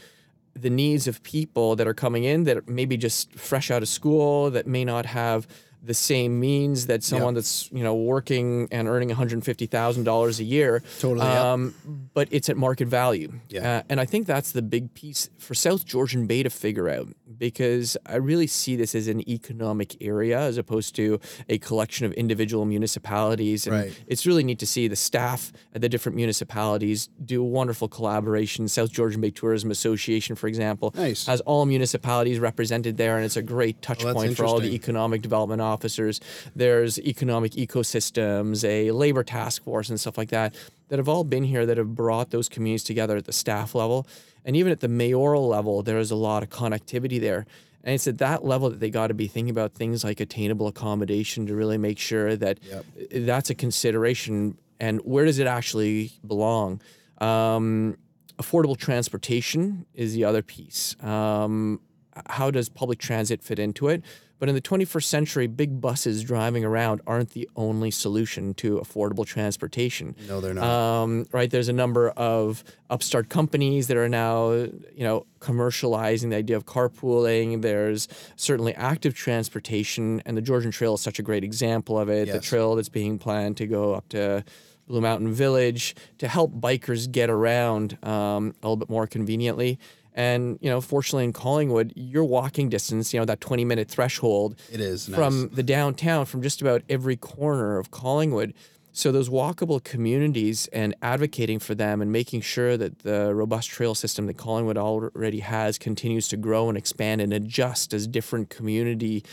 [0.54, 3.90] the needs of people that are coming in that are maybe just fresh out of
[3.90, 5.48] school that may not have
[5.84, 10.04] the same means that someone that's you know working and earning one hundred fifty thousand
[10.04, 10.82] dollars a year.
[11.00, 11.38] Totally, yep.
[11.44, 13.32] Um, but it's at market value.
[13.50, 13.78] Yeah.
[13.80, 17.08] Uh, and I think that's the big piece for South Georgian Bay to figure out
[17.38, 22.14] because I really see this as an economic area as opposed to a collection of
[22.14, 23.68] individual municipalities.
[23.68, 23.94] And Right.
[24.08, 28.68] it's really neat to see the staff at the different municipalities do wonderful collaboration.
[28.68, 31.28] South Georgian Bay Tourism Association, for example, Nice.
[31.28, 34.74] has all municipalities represented there, and it's a great touch Well, point for all the
[34.74, 36.20] economic development officers.
[36.56, 40.56] There's economic ecosystems, a labor task force, and stuff like that
[40.90, 44.08] that have all been here that have brought those communities together at the staff level.
[44.46, 47.46] And even at the mayoral level, there is a lot of connectivity there.
[47.84, 50.68] And it's at that level that they got to be thinking about things like attainable
[50.68, 52.86] accommodation to really make sure that Yep.
[53.28, 54.58] that's a consideration.
[54.80, 56.82] And where does it actually belong?
[57.20, 57.98] Um,
[58.40, 60.96] affordable transportation is the other piece.
[61.04, 61.80] Um,
[62.28, 64.04] how does public transit fit into it?
[64.40, 69.26] But in the 21st century, big buses driving around aren't the only solution to affordable
[69.26, 70.16] transportation.
[70.28, 70.64] No, they're not.
[70.64, 76.36] Um, right, there's a number of upstart companies that are now, you know, commercializing the
[76.36, 77.64] idea of carpooling.
[77.64, 82.28] There's certainly active transportation, and the Georgian Trail is such a great example of it.
[82.28, 84.44] The trail that's being planned to go up to
[84.88, 89.80] Blue Mountain Village to help bikers get around um, a little bit more conveniently.
[90.18, 94.60] And you know, fortunately in Collingwood, your walking distance, you know, that 20 minute threshold
[94.72, 95.16] it is nice.
[95.16, 98.54] from the downtown, from just about every corner of Collingwood.
[98.94, 103.94] So those walkable communities and advocating for them and making sure that the robust trail
[103.94, 109.24] system that Collingwood already has continues to grow and expand and adjust as different community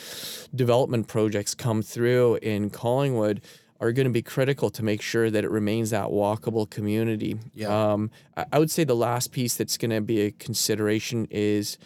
[0.55, 3.41] development projects come through in Collingwood
[3.81, 7.39] are going to be critical to make sure that it remains that walkable community.
[7.55, 7.93] Yeah.
[7.93, 11.79] Um, I I would say the last piece that's going to be a consideration is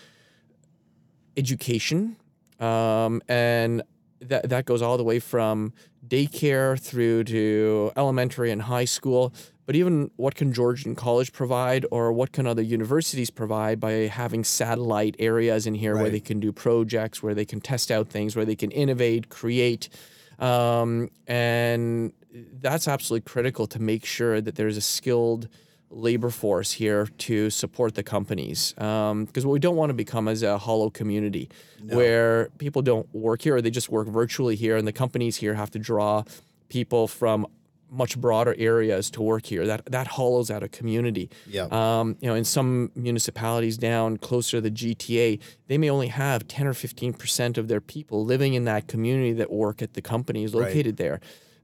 [1.37, 2.16] education,
[2.61, 3.83] um, and
[4.20, 5.72] that that goes all the way from
[6.07, 9.33] daycare through to elementary and high school.
[9.66, 14.42] But even what can Georgian College provide, or what can other universities provide by having
[14.42, 18.35] satellite areas in here where they can do projects, where they can test out things,
[18.35, 19.90] where they can innovate, create,
[20.38, 22.12] um, and
[22.61, 25.48] that's absolutely critical to make sure that there's a skilled
[25.90, 28.74] labor force here to support the companies.
[28.74, 31.48] Because what we don't want to become is a hollow community
[31.96, 35.55] where people don't work here or they just work virtually here, and the companies here
[35.55, 36.24] have to draw
[36.68, 37.46] people from
[37.90, 39.66] much broader areas to work here.
[39.66, 41.31] That that hollows out a community.
[41.46, 41.68] Yeah.
[41.70, 46.46] Um, you know, in some municipalities down closer to the GTA, they may only have
[46.48, 50.03] 10 or 15 percent of their people living in that community that work at the
[50.03, 51.20] companies located there.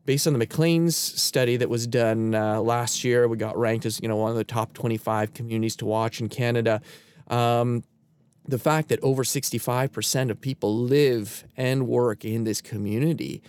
[0.06, 4.00] Based on the Maclean's study that was done uh, last year, we got ranked as
[4.02, 6.80] you know one of the top 25 communities to watch in Canada.
[7.28, 7.84] Um,
[8.46, 13.42] the fact that over 65% of people live and work in this community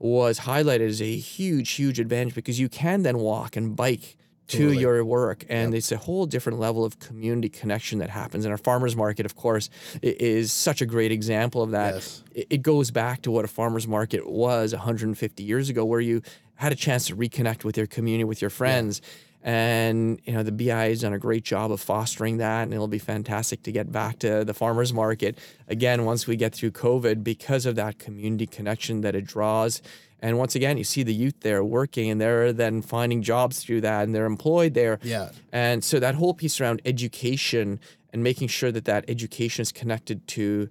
[0.00, 4.16] was highlighted as a huge, huge advantage because you can then walk and bike
[4.48, 4.78] to Totally.
[4.78, 5.44] your work.
[5.48, 8.44] And it's a whole different level of community connection that happens.
[8.44, 9.70] And our farmers market, of course,
[10.02, 11.94] is such a great example of that.
[11.94, 12.24] Yes.
[12.34, 16.22] It it goes back to what a farmers market was 150 years ago, where you
[16.56, 19.00] had a chance to reconnect with your community, with your friends.
[19.42, 22.88] And you know the BI has done a great job of fostering that, and it'll
[22.88, 27.24] be fantastic to get back to the farmers market again once we get through COVID
[27.24, 29.80] because of that community connection that it draws.
[30.22, 33.80] And once again, you see the youth there working, and they're then finding jobs through
[33.80, 34.98] that, and they're employed there.
[35.02, 35.30] Yeah.
[35.52, 37.80] And so that whole piece around education
[38.12, 40.68] and making sure that that education is connected to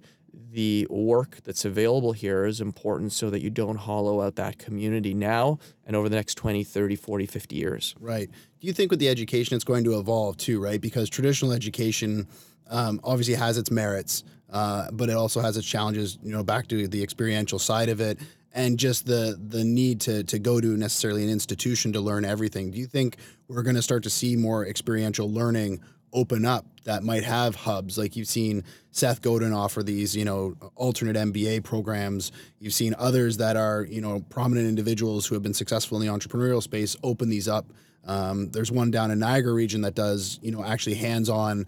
[0.52, 5.14] the work that's available here is important so that you don't hollow out that community
[5.14, 7.94] now and over the next 20, 30, 40, 50 years.
[8.00, 8.30] Right.
[8.60, 10.80] Do you think with the education it's going to evolve too, right?
[10.80, 12.28] Because traditional education
[12.68, 16.18] um, obviously has its merits, uh, but it also has its challenges.
[16.22, 18.18] You know, back to the experiential side of it,
[18.52, 22.70] and just the the need to to go to necessarily an institution to learn everything.
[22.70, 23.16] Do you think
[23.48, 25.80] we're going to start to see more experiential learning
[26.12, 30.56] open up that might have hubs like you've seen Seth Godin offer these, you know,
[30.74, 32.32] alternate MBA programs.
[32.58, 36.12] You've seen others that are, you know, prominent individuals who have been successful in the
[36.12, 37.66] entrepreneurial space open these up.
[38.06, 41.66] Um, there's one down in Niagara region that does, you know, actually hands-on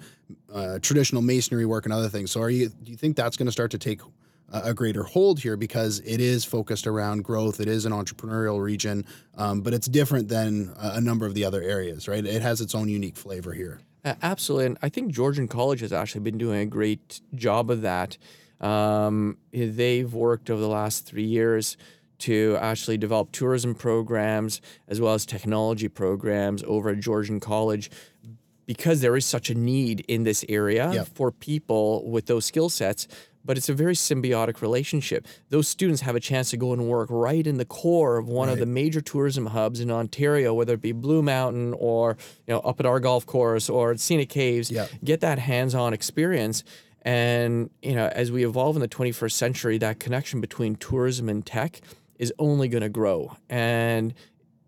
[0.53, 2.31] uh, traditional masonry work and other things.
[2.31, 2.68] So, are you?
[2.68, 4.01] Do you think that's going to start to take
[4.55, 7.61] a greater hold here because it is focused around growth?
[7.61, 9.05] It is an entrepreneurial region,
[9.37, 12.25] um, but it's different than a a number of the other areas, right?
[12.25, 13.81] It has its own unique flavor here.
[14.05, 14.66] A- Absolutely.
[14.66, 18.18] And I think Georgian College has actually been doing a great job of that.
[18.61, 21.77] Um, they've worked over the last three years
[22.22, 27.90] to actually develop tourism programs as well as technology programs over at Georgian College
[28.66, 31.08] because there is such a need in this area Yep.
[31.14, 33.06] for people with those skill sets.
[33.44, 35.26] But it's a very symbiotic relationship.
[35.48, 38.48] Those students have a chance to go and work right in the core of one
[38.48, 42.61] of the major tourism hubs in Ontario, whether it be Blue Mountain or you know
[42.61, 44.70] up at our golf course or at Scenic Caves.
[44.70, 44.87] Yeah.
[45.02, 46.62] Get that hands-on experience.
[47.04, 51.44] And you know, as we evolve in the 21st century, that connection between tourism and
[51.44, 51.80] tech
[52.22, 53.37] is only going to grow.
[53.50, 54.14] And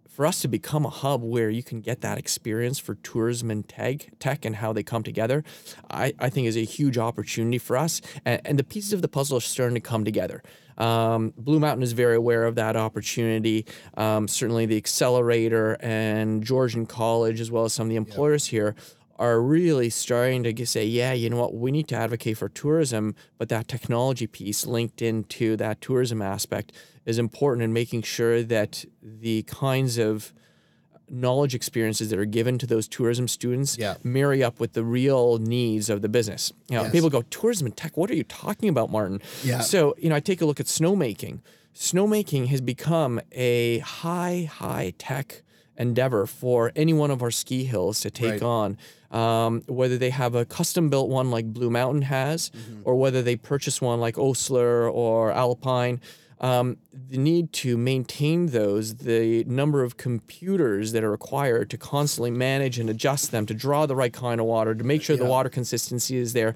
[0.09, 3.67] for us to become a hub where you can get that experience for tourism and
[3.69, 5.45] tech, tech and how they come together,
[5.89, 8.01] I, I think is a huge opportunity for us.
[8.25, 10.43] And, and the pieces of the puzzle are starting to come together.
[10.79, 13.67] Um, Blue Mountain is very aware of that opportunity.
[13.97, 18.75] Um, certainly, the accelerator and Georgian College, as well as some of the employers here,
[19.17, 23.15] are really starting to say, yeah, you know what, we need to advocate for tourism,
[23.39, 26.73] but that technology piece linked into that tourism aspect
[27.07, 30.33] is important in making sure that the kinds of
[31.09, 33.97] knowledge experiences that are given to those tourism students Yeah.
[34.03, 36.51] marry up with the real needs of the business.
[36.69, 36.93] You know, Yes.
[36.93, 39.21] people go, tourism and tech, what are you talking about, Martin?
[39.45, 39.61] Yeah.
[39.61, 41.41] So, you know, I take a look at snowmaking.
[41.75, 45.43] Snowmaking has become a high, high tech
[45.77, 48.43] endeavor for any one of our ski hills to take Right.
[48.43, 48.79] on.
[49.11, 52.81] Um, whether they have a custom built one like Blue Mountain has, Mm-hmm.
[52.85, 56.01] or whether they purchase one like Osler or Alpine.
[56.41, 56.77] Um,
[57.11, 62.79] the need to maintain those, the number of computers that are required to constantly manage
[62.79, 65.49] and adjust them, to draw the right kind of water, to make sure the water
[65.49, 66.55] consistency is there,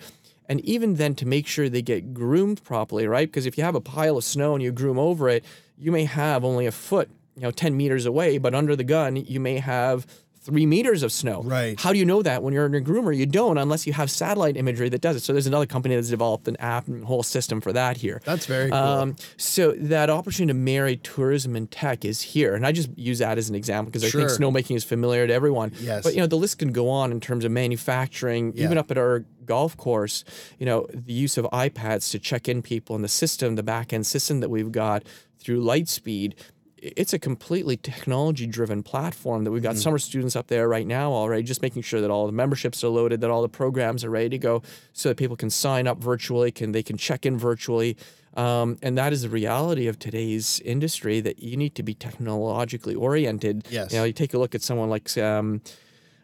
[0.48, 3.28] and even then to make sure they get groomed properly, right?
[3.28, 5.44] Because if you have a pile of snow and you groom over it,
[5.78, 9.16] you may have only a foot, you know, 10 meters away, but under the gun,
[9.16, 10.06] you may have
[10.40, 11.42] three meters of snow.
[11.42, 11.78] Right.
[11.78, 13.14] How do you know that when you're in a groomer?
[13.14, 15.20] You don't unless you have satellite imagery that does it.
[15.20, 18.22] So there's another company that's developed an app and whole system for that here.
[18.24, 18.78] That's very cool.
[18.78, 23.18] Um, so that opportunity to marry tourism and tech is here, and I just use
[23.18, 24.38] that as an example because I think Sure.
[24.38, 25.72] snowmaking is familiar to everyone.
[25.80, 26.02] Yes.
[26.02, 28.96] But you know the list can go on in terms of manufacturing, even up at
[28.96, 30.24] our golf course.
[30.58, 33.92] You know the use of iPads to check in people and the system, the back
[33.92, 35.02] end system that we've got
[35.38, 36.34] through Lightspeed.
[36.80, 41.12] It's a completely technology driven platform that we've got summer students up there right now
[41.12, 44.10] already, just making sure that all the memberships are loaded, that all the programs are
[44.10, 44.62] ready to go
[44.92, 47.96] so that people can sign up virtually, can they can check in virtually.
[48.34, 52.94] Um, and that is the reality of today's industry that you need to be technologically
[52.94, 53.66] oriented.
[53.70, 53.92] Yes.
[53.92, 55.60] You know, you take a look at someone like um,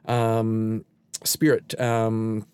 [0.06, 0.84] um,
[1.24, 1.78] Spirit.
[1.80, 2.46] Um,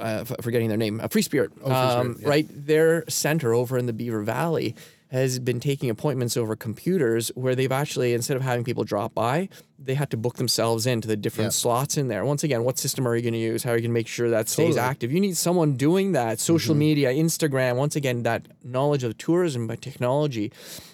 [0.00, 2.28] uh, forgetting their name, uh, Free Spirit, Oh, Free Spirit, um, yeah.
[2.28, 2.46] right?
[2.50, 4.74] Their center over in the Beaver Valley
[5.12, 9.46] has been taking appointments over computers where they've actually, instead of having people drop by,
[9.78, 11.50] they had to book themselves into the different Yeah.
[11.50, 12.24] slots in there.
[12.24, 13.62] Once again, what system are you going to use?
[13.62, 14.80] How are you going to make sure that stays Totally.
[14.80, 15.12] active?
[15.12, 16.40] You need someone doing that.
[16.40, 20.50] Social media, Instagram, once again, that knowledge of tourism by technology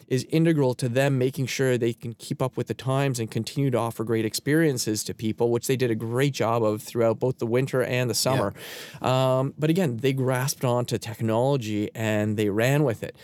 [0.08, 3.70] is integral to them making sure they can keep up with the times and continue
[3.70, 7.38] to offer great experiences to people, which they did a great job of throughout both
[7.38, 8.52] the winter and the summer.
[9.00, 13.14] Um, but again, they grasped onto technology and they ran with it.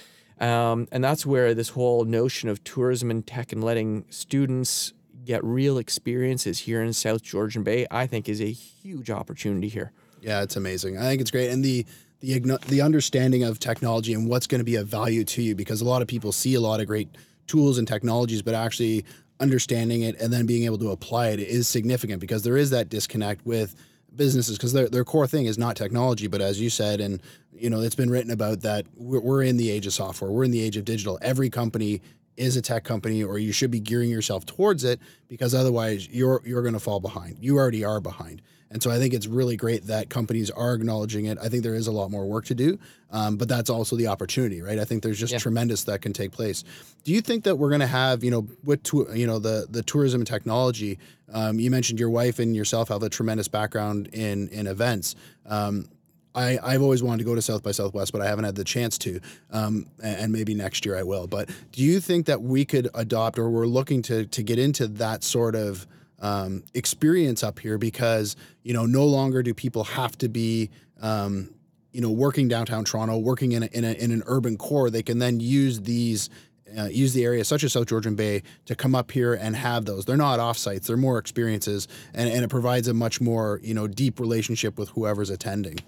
[0.41, 4.93] Um, and that's where this whole notion of tourism and tech and letting students
[5.25, 9.93] get real experiences here in South Georgian Bay, I think is a huge opportunity here.
[10.21, 10.99] Yeah, it's amazing.
[10.99, 11.87] I think it's great, and the
[12.21, 15.81] the the understanding of technology and what's going to be of value to you, because
[15.81, 17.09] a lot of people see a lot of great
[17.47, 19.05] tools and technologies, but actually
[19.41, 22.89] understanding it and then being able to apply it is significant because there is that
[22.89, 23.75] disconnect with
[24.17, 27.21] businesses because their, their core thing is not technology but as you said and
[27.53, 30.45] you know it's been written about that we're, we're in the age of software we're
[30.45, 31.19] in the age of digital.
[31.23, 32.01] Every company
[32.37, 36.43] is a tech company or you should be gearing yourself towards it because otherwise you're
[36.45, 37.39] you're going to fall behind.
[37.41, 41.27] You already are behind and so I think it's really great that companies are acknowledging
[41.27, 41.39] it.
[41.41, 42.79] I think there is a lot more work to do,
[43.11, 44.79] um, but that's also the opportunity, right?
[44.79, 45.39] I think there's just Yeah.
[45.39, 46.65] tremendous that can take place.
[47.05, 48.81] Do you think that we're going to have, you know, with
[49.15, 50.99] you know the the tourism and technology?
[51.33, 55.15] Um, you mentioned your wife and yourself have a tremendous background in in events.
[55.47, 55.89] Um,
[56.37, 58.65] I, I've always wanted to go to South by Southwest, but I haven't had the
[58.65, 59.21] chance to.
[59.53, 61.29] Um, and maybe next year I will.
[61.29, 64.89] But do you think that we could adopt, or we're looking to to get into
[64.89, 65.87] that sort of
[66.25, 67.79] um, experience up here?
[67.79, 70.71] Because you know, no longer do people have to be,
[71.01, 71.51] um,
[71.93, 74.91] you know, working downtown Toronto, working in a, in, a, in an urban core.
[74.91, 76.29] They can then use these.
[76.77, 79.85] Uh, use the area such as South Georgian Bay to come up here and have
[79.85, 80.07] those.
[80.07, 83.87] They're not offsites; they're more experiences, and, and it provides a much more you know
[83.87, 85.79] deep relationship with whoever's attending.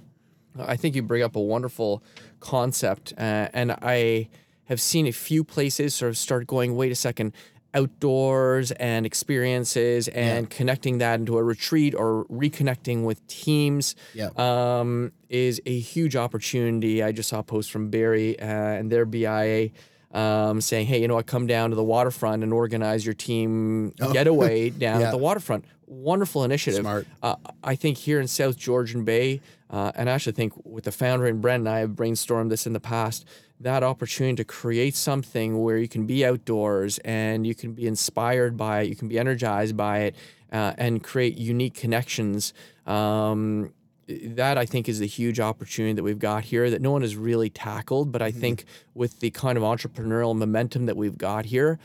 [0.59, 2.05] I think you bring up a wonderful
[2.39, 4.29] concept, uh, and I
[4.67, 6.77] have seen a few places sort of start going.
[6.77, 7.33] Wait a second,
[7.77, 13.95] outdoors and experiences, and connecting that into a retreat or reconnecting with teams.
[14.15, 14.31] Yeah.
[14.37, 17.03] um, is a huge opportunity.
[17.03, 19.71] I just saw a post from Barrie uh, and their BIA.
[20.13, 23.91] Um, saying, hey, you know what, come down to the waterfront and organize your team
[24.15, 25.01] getaway down Oh.
[25.01, 25.07] Yeah.
[25.09, 25.67] at the waterfront.
[25.87, 26.81] Wonderful initiative.
[26.81, 27.07] Smart.
[27.23, 30.93] Uh, I think here in South Georgian Bay, uh, and I actually think with the
[30.93, 33.27] founder and Brent and I have brainstormed this in the past,
[33.61, 38.57] that opportunity to create something where you can be outdoors and you can be inspired
[38.57, 40.17] by it, you can be energized by it,
[40.53, 42.53] uh, and create unique connections.
[42.87, 43.73] Um,
[44.09, 47.17] that I think is the huge opportunity that we've got here that no one has
[47.17, 48.13] really tackled.
[48.13, 51.81] But I think with the kind of entrepreneurial momentum that we've got here,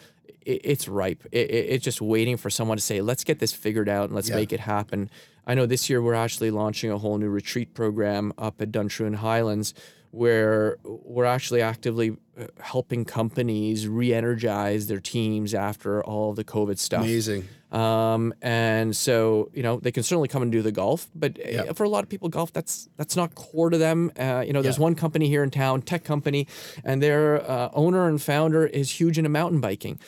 [0.46, 1.26] it, it's ripe.
[1.32, 4.14] It, it, it's just waiting for someone to say, let's get this figured out and
[4.16, 4.36] let's Yeah.
[4.36, 5.10] make it happen.
[5.48, 9.16] I know this year we're actually launching a whole new retreat program up at Duntroon
[9.16, 9.74] Highlands
[10.12, 17.04] where we're actually actively uh, helping companies re-energize their teams after all the COVID stuff.
[17.04, 17.48] Amazing.
[17.72, 21.50] Um, and so you know they can certainly come and do the golf, but uh,
[21.50, 21.72] Yeah.
[21.74, 24.12] for a lot of people, golf that's that's not core to them.
[24.20, 24.84] Uh, you know, there's Yeah.
[24.84, 26.48] one company here in town, tech company,
[26.84, 30.00] and their uh, owner and founder is huge into mountain biking.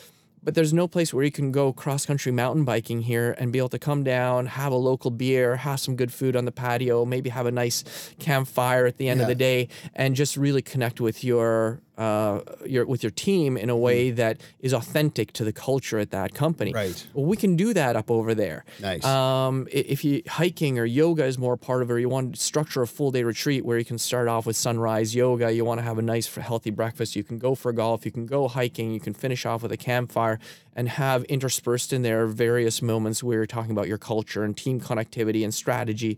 [0.43, 3.59] But there's no place where you can go cross country mountain biking here and be
[3.59, 7.05] able to come down, have a local beer, have some good food on the patio,
[7.05, 7.83] maybe have a nice
[8.19, 12.85] campfire at the end of the day, and just really connect with your uh, your
[12.85, 16.71] with your team in a way that is authentic to the culture at that company.
[16.71, 16.75] Mm.
[16.75, 17.07] Right.
[17.13, 18.65] Well, we can do that up over there.
[18.79, 19.03] Nice.
[19.05, 22.41] Um, if you hiking or yoga is more part of it, or you want to
[22.41, 25.79] structure a full day retreat where you can start off with sunrise yoga, you want
[25.79, 28.91] to have a nice healthy breakfast, you can go for golf, you can go hiking,
[28.91, 30.39] you can finish off with a campfire,
[30.75, 34.79] and have interspersed in there various moments where you're talking about your culture and team
[34.79, 36.17] connectivity and strategy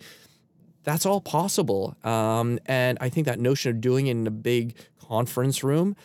[0.86, 1.98] that's all possible.
[2.04, 4.76] Um, and I think that notion of doing it in a big
[5.08, 5.96] conference room,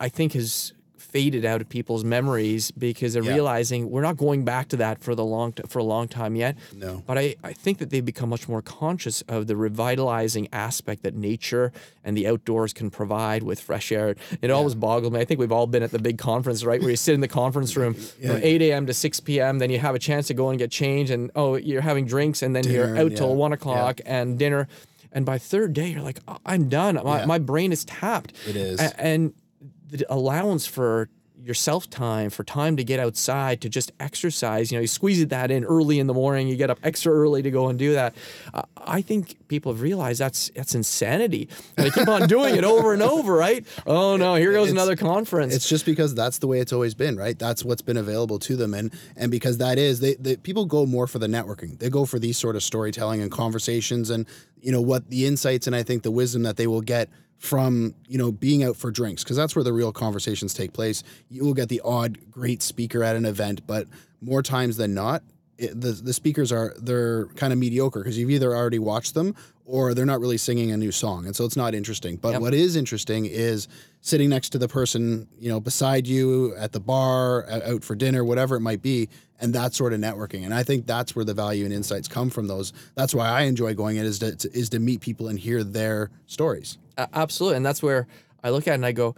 [0.00, 3.34] I- think has faded out of people's memories because they're Yeah.
[3.34, 6.34] realizing we're not going back to that for the long t- for a long time
[6.36, 6.56] yet.
[6.74, 7.02] No.
[7.06, 11.14] But I, I think that they've become much more conscious of the revitalizing aspect that
[11.14, 11.72] nature
[12.04, 14.16] and the outdoors can provide with fresh air.
[14.42, 15.20] It always boggled me.
[15.20, 16.80] I think we've all been at the big conference, right?
[16.80, 18.86] Where you sit in the conference room from 8 a.m.
[18.86, 19.58] to 6 p.m.
[19.58, 22.42] Then you have a chance to go and get changed, and oh, you're having drinks,
[22.42, 23.16] and then you're out yeah.
[23.16, 24.68] till one o'clock and dinner.
[25.12, 26.96] And by third day, you're like, "Oh, I'm done.
[27.02, 27.26] My, Yeah.
[27.26, 28.32] my brain is tapped.
[28.46, 28.80] It is.
[28.80, 29.32] A- and
[29.90, 31.08] the allowance for
[31.42, 34.72] yourself time for time to get outside to just exercise.
[34.72, 36.48] You know, you squeeze that in early in the morning.
[36.48, 38.14] You get up extra early to go and do that.
[38.52, 42.64] Uh, I think people have realized that's that's insanity, and they keep on doing it
[42.64, 43.34] over and over.
[43.34, 43.64] Right?
[43.86, 45.54] Oh no, here goes It's- another conference.
[45.54, 47.38] It's just because that's the way it's always been, right?
[47.38, 50.86] That's what's been available to them, and and because that is, they, they people go
[50.86, 51.78] more for the networking.
[51.78, 54.26] They go for these sort of storytelling and conversations, and
[54.60, 57.08] you know what the insights and I think the wisdom that they will get
[57.38, 61.02] from you know being out for drinks because that's where the real conversations take place.
[61.28, 63.86] You will get the odd great speaker at an event, but
[64.20, 65.22] more times than not,
[65.58, 69.34] it, the the speakers are they're kind of mediocre because you've either already watched them
[69.64, 72.16] or they're not really singing a new song, and so it's not interesting.
[72.16, 72.40] But Yep.
[72.40, 73.66] what is interesting is
[74.00, 78.24] sitting next to the person you know beside you at the bar, out for dinner,
[78.24, 79.08] whatever it might be,
[79.40, 80.44] and that sort of networking.
[80.44, 82.46] And I think that's where the value and insights come from.
[82.46, 85.62] Those that's why I enjoy going in is to is to meet people and hear
[85.64, 86.78] their stories.
[86.96, 88.06] Absolutely, and that's where
[88.42, 89.14] I look at it and I go,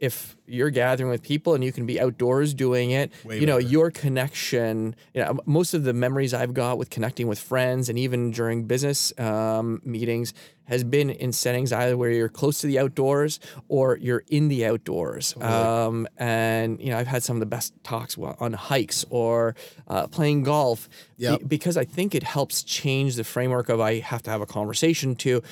[0.00, 3.58] if you're gathering with people and you can be outdoors doing it, Way you know,
[3.58, 3.68] better.
[3.68, 7.98] your connection, you know, most of the memories I've got with connecting with friends and
[7.98, 10.32] even during business um, meetings
[10.64, 14.64] has been in settings either where you're close to the outdoors or you're in the
[14.64, 15.34] outdoors.
[15.36, 19.54] Um, and, you know, I've had some of the best talks on hikes or
[19.86, 20.88] uh, playing golf
[21.36, 24.46] be- because I think it helps change the framework of I have to have a
[24.46, 25.42] conversation to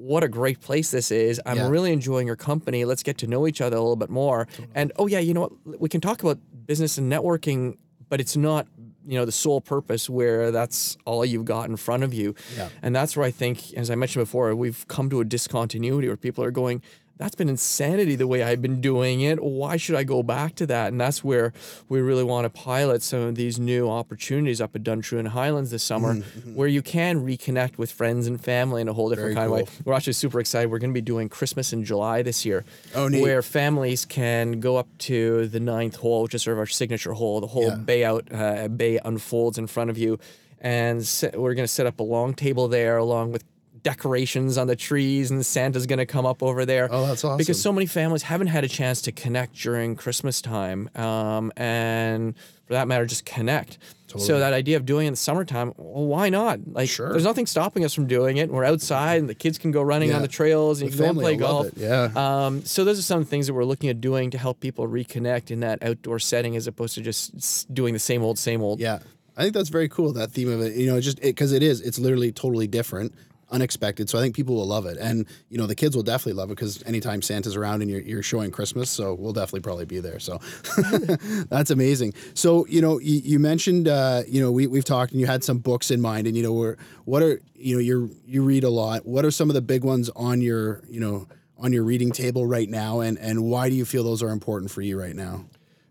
[0.00, 1.40] what a great place this is.
[1.44, 1.68] I'm Yeah.
[1.68, 2.84] really enjoying your company.
[2.86, 4.48] Let's get to know each other a little bit more.
[4.74, 5.80] And oh yeah, you know what?
[5.80, 7.76] We can talk about business and networking,
[8.08, 8.66] but it's not
[9.06, 12.34] you know the sole purpose where that's all you've got in front of you.
[12.56, 12.68] Yeah.
[12.82, 16.16] And that's where I think, as I mentioned before, we've come to a discontinuity where
[16.18, 16.82] people are going.
[17.20, 19.42] That's been insanity the way I've been doing it.
[19.42, 20.88] Why should I go back to that?
[20.88, 21.52] And that's where
[21.86, 25.82] we really want to pilot some of these new opportunities up at Duntroon Highlands this
[25.82, 26.14] summer,
[26.54, 29.38] where you can reconnect with friends and family in a whole different Mm-hmm.
[29.38, 29.82] Very kind of way.
[29.84, 30.70] We're actually super excited.
[30.70, 32.64] We're going to be doing Christmas in July this year,
[32.94, 33.20] Oh, neat.
[33.20, 37.12] where families can go up to the ninth hole, which is sort of our signature
[37.12, 37.42] hole.
[37.42, 37.74] The whole Yeah.
[37.74, 40.18] bay out, uh, bay unfolds in front of you,
[40.58, 41.00] and
[41.34, 43.44] we're going to set up a long table there, along with
[43.82, 46.88] decorations on the trees, and Santa's going to come up over there.
[46.90, 47.38] Oh, that's awesome.
[47.38, 52.34] Because so many families haven't had a chance to connect during Christmas time, um, and
[52.66, 53.78] for that matter, just connect.
[54.16, 56.58] So that idea of doing it in the summertime, well, why not?
[56.72, 57.10] Like, Sure.
[57.12, 58.50] there's nothing stopping us from doing it.
[58.50, 60.16] We're outside, and the kids can go running Yeah.
[60.16, 61.66] on the trails, and The you can play golf.
[61.68, 62.08] it, yeah.
[62.16, 65.52] Um, so those are some things that we're looking at doing to help people reconnect
[65.52, 68.80] in that outdoor setting, as opposed to just doing the same old, same old.
[68.80, 68.98] Yeah,
[69.36, 70.12] I think that's very cool.
[70.12, 73.14] That theme of it, you know, it just because it is, it's literally totally different,
[73.50, 74.08] unexpected.
[74.08, 76.50] So I think people will love it, and you know, the kids will definitely love
[76.50, 80.00] it because anytime Santa's around and you're, you're showing Christmas, so we'll definitely probably be
[80.00, 80.18] there.
[80.18, 80.38] So
[81.48, 82.14] that's amazing.
[82.34, 85.44] So you know, you, you mentioned, uh, you know, we we've talked and you had
[85.44, 88.64] some books in mind, and you know, we're what are you know, you you read
[88.64, 89.06] a lot.
[89.06, 91.26] What are some of the big ones on your you know
[91.58, 94.70] on your reading table right now, and and why do you feel those are important
[94.70, 95.44] for you right now?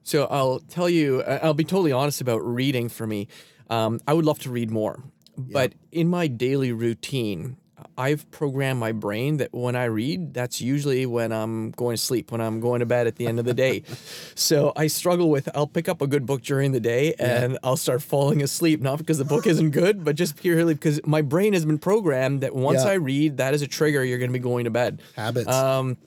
[0.04, 3.28] So I'll tell you, I'll be totally honest about reading for me.
[3.70, 5.04] Um, I would love to read more,
[5.40, 7.58] but in my daily routine,
[7.98, 12.32] I've programmed my brain that when I read, that's usually when I'm going to sleep,
[12.32, 13.84] when I'm going to bed at the end of the day.
[14.36, 17.78] so I struggle with, I'll pick up a good book during the day and I'll
[17.78, 21.54] start falling asleep, not because the book isn't good, but just purely because my brain
[21.54, 22.92] has been programmed that once Yeah.
[22.92, 25.48] I read, that is a trigger, you're going to be going to bed Habits.
[25.50, 25.98] um,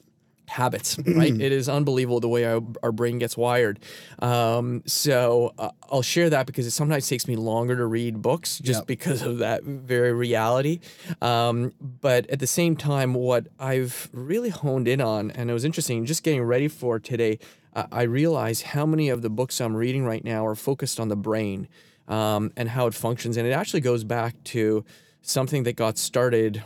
[0.53, 1.33] habits, right?
[1.33, 3.79] it is unbelievable the way our, our brain gets wired.
[4.21, 8.59] Um, so uh, I'll share that because it sometimes takes me longer to read books
[8.59, 8.87] just Yep.
[8.87, 10.81] because of that very reality.
[11.21, 15.65] Um, but at the same time, what I've really honed in on, and it was
[15.65, 17.39] interesting, just getting ready for today,
[17.75, 21.09] uh, I realized how many of the books I'm reading right now are focused on
[21.09, 21.69] the brain
[22.09, 23.37] um, and how it functions.
[23.37, 24.85] And it actually goes back to
[25.23, 26.63] something that got started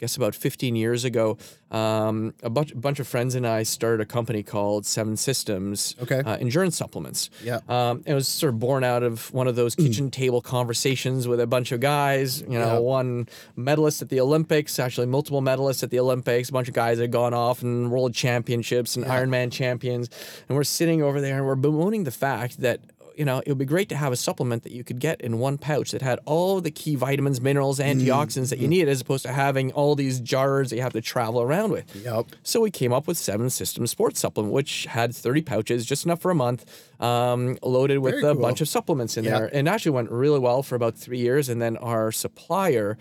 [0.00, 1.36] guess about 15 years ago,
[1.70, 6.20] um, a bunch, bunch of friends and I started a company called Seven Systems Okay.
[6.24, 7.28] uh, Endurance Supplements.
[7.44, 7.60] Yeah.
[7.68, 11.38] Um, it was sort of born out of one of those kitchen table conversations with
[11.38, 12.78] a bunch of guys, you know, Yeah.
[12.78, 16.96] one medalist at the Olympics, actually multiple medalists at the Olympics, a bunch of guys
[16.96, 20.08] that had gone off and world championships and Ironman champions.
[20.48, 22.80] And we're sitting over there and we're bemoaning the fact that
[23.20, 25.38] you know, it would be great to have a supplement that you could get in
[25.38, 29.26] one pouch that had all the key vitamins, minerals, antioxidants that you need, as opposed
[29.26, 31.94] to having all these jars that you have to travel around with.
[31.94, 32.28] Yep.
[32.42, 36.22] So we came up with Seven System Sports Supplement, which had 30 pouches, just enough
[36.22, 36.64] for a month,
[36.98, 38.40] um, loaded with Very a cool.
[38.42, 39.40] bunch of supplements in Yeah.
[39.40, 39.50] there.
[39.52, 41.50] And actually went really well for about three years.
[41.50, 42.96] And then our supplier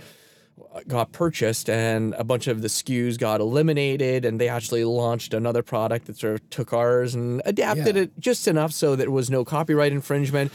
[0.88, 5.64] got purchased and a bunch of the SKUs got eliminated and they actually launched another
[5.64, 8.04] product that sort of took ours and adapted Yeah.
[8.04, 10.52] it just enough so that there was no copyright infringement.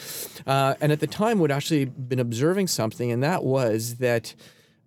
[0.47, 4.35] Uh, and at the time, we'd actually been observing something, and that was that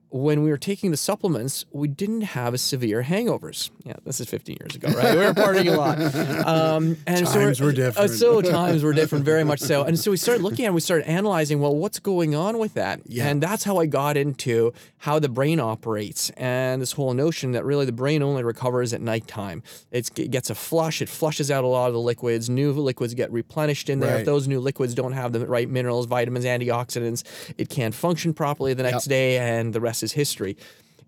[0.10, 3.72] when we were taking the supplements, we didn't have as severe hangovers.
[3.84, 5.16] Yeah, this is 15 years ago, right?
[5.16, 5.98] we were partying a lot.
[6.48, 8.12] Um, and times so were uh, different.
[8.12, 9.84] so times were different, very much so.
[9.84, 12.74] And so we started looking at it, we started analyzing, well, what's going on with
[12.76, 13.02] that?
[13.06, 13.28] Yeah.
[13.28, 17.66] And that's how I got into how the brain operates and this whole notion that
[17.66, 19.62] really the brain only recovers at nighttime.
[19.92, 23.14] It's, it gets a flush, it flushes out a lot of the liquids, new liquids
[23.14, 24.12] get replenished in there.
[24.12, 24.20] Right.
[24.22, 27.24] If those new liquids don't have the right minerals, vitamins, antioxidants,
[27.58, 30.58] it can't function properly the next day, and the rest is history.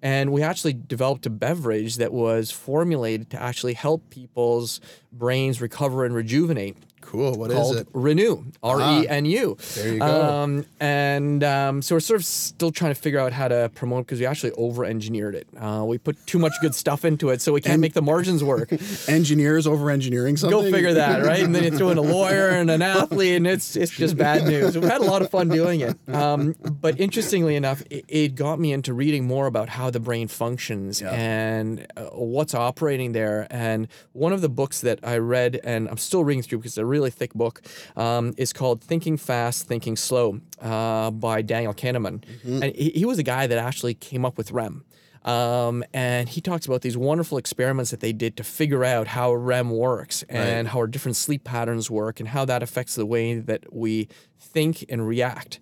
[0.01, 4.79] And we actually developed a beverage that was formulated to actually help people's
[5.11, 6.77] brains recover and rejuvenate
[7.09, 7.33] Cool.
[7.33, 7.87] What is it?
[7.91, 9.57] Renew, R E N U.
[9.73, 10.05] There you go.
[10.05, 14.05] Um, and um, so we're sort of still trying to figure out how to promote
[14.05, 15.47] because we actually over engineered it.
[15.59, 18.43] Uh, we put too much good stuff into it, so we can't make the margins
[18.43, 18.71] work.
[19.07, 20.61] Engineers over engineering something.
[20.61, 21.41] Go figure that, right?
[21.41, 24.45] And then you throw in a lawyer and an athlete, and it's it's just bad
[24.45, 24.77] news.
[24.77, 25.97] We've had a lot of fun doing it.
[26.13, 30.27] Um, but interestingly enough, it, it got me into reading more about how the brain
[30.27, 31.09] functions Yeah.
[31.11, 33.47] and uh, what's operating there.
[33.49, 36.77] And one of the books that I read, and I'm still reading through because it's
[36.77, 37.61] a really thick book,
[37.95, 42.23] um, is called Thinking Fast, Thinking Slow uh, by Daniel Kahneman.
[42.63, 44.83] And he, he was a guy that actually came up with REM.
[45.25, 49.33] Um, and he talks about these wonderful experiments that they did to figure out how
[49.33, 53.39] REM works and how our different sleep patterns work and how that affects the way
[53.39, 54.07] that we
[54.39, 55.59] think and react.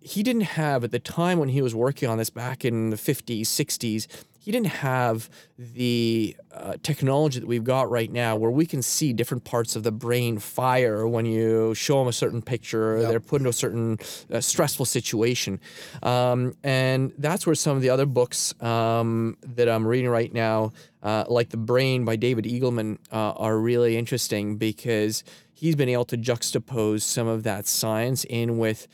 [0.00, 2.96] He didn't have, at the time when he was working on this back in the
[2.96, 4.06] 50s, 60s,
[4.38, 5.28] he didn't have
[5.58, 9.82] the uh, technology that we've got right now where we can see different parts of
[9.82, 13.52] the brain fire when you show them a certain picture or they're put into a
[13.52, 13.98] certain
[14.32, 15.60] uh, stressful situation.
[16.02, 20.72] Um, and that's where some of the other books um, that I'm reading right now,
[21.02, 26.04] uh, like The Brain by David Eagleman, uh, are really interesting because he's been able
[26.06, 28.86] to juxtapose some of that science in with.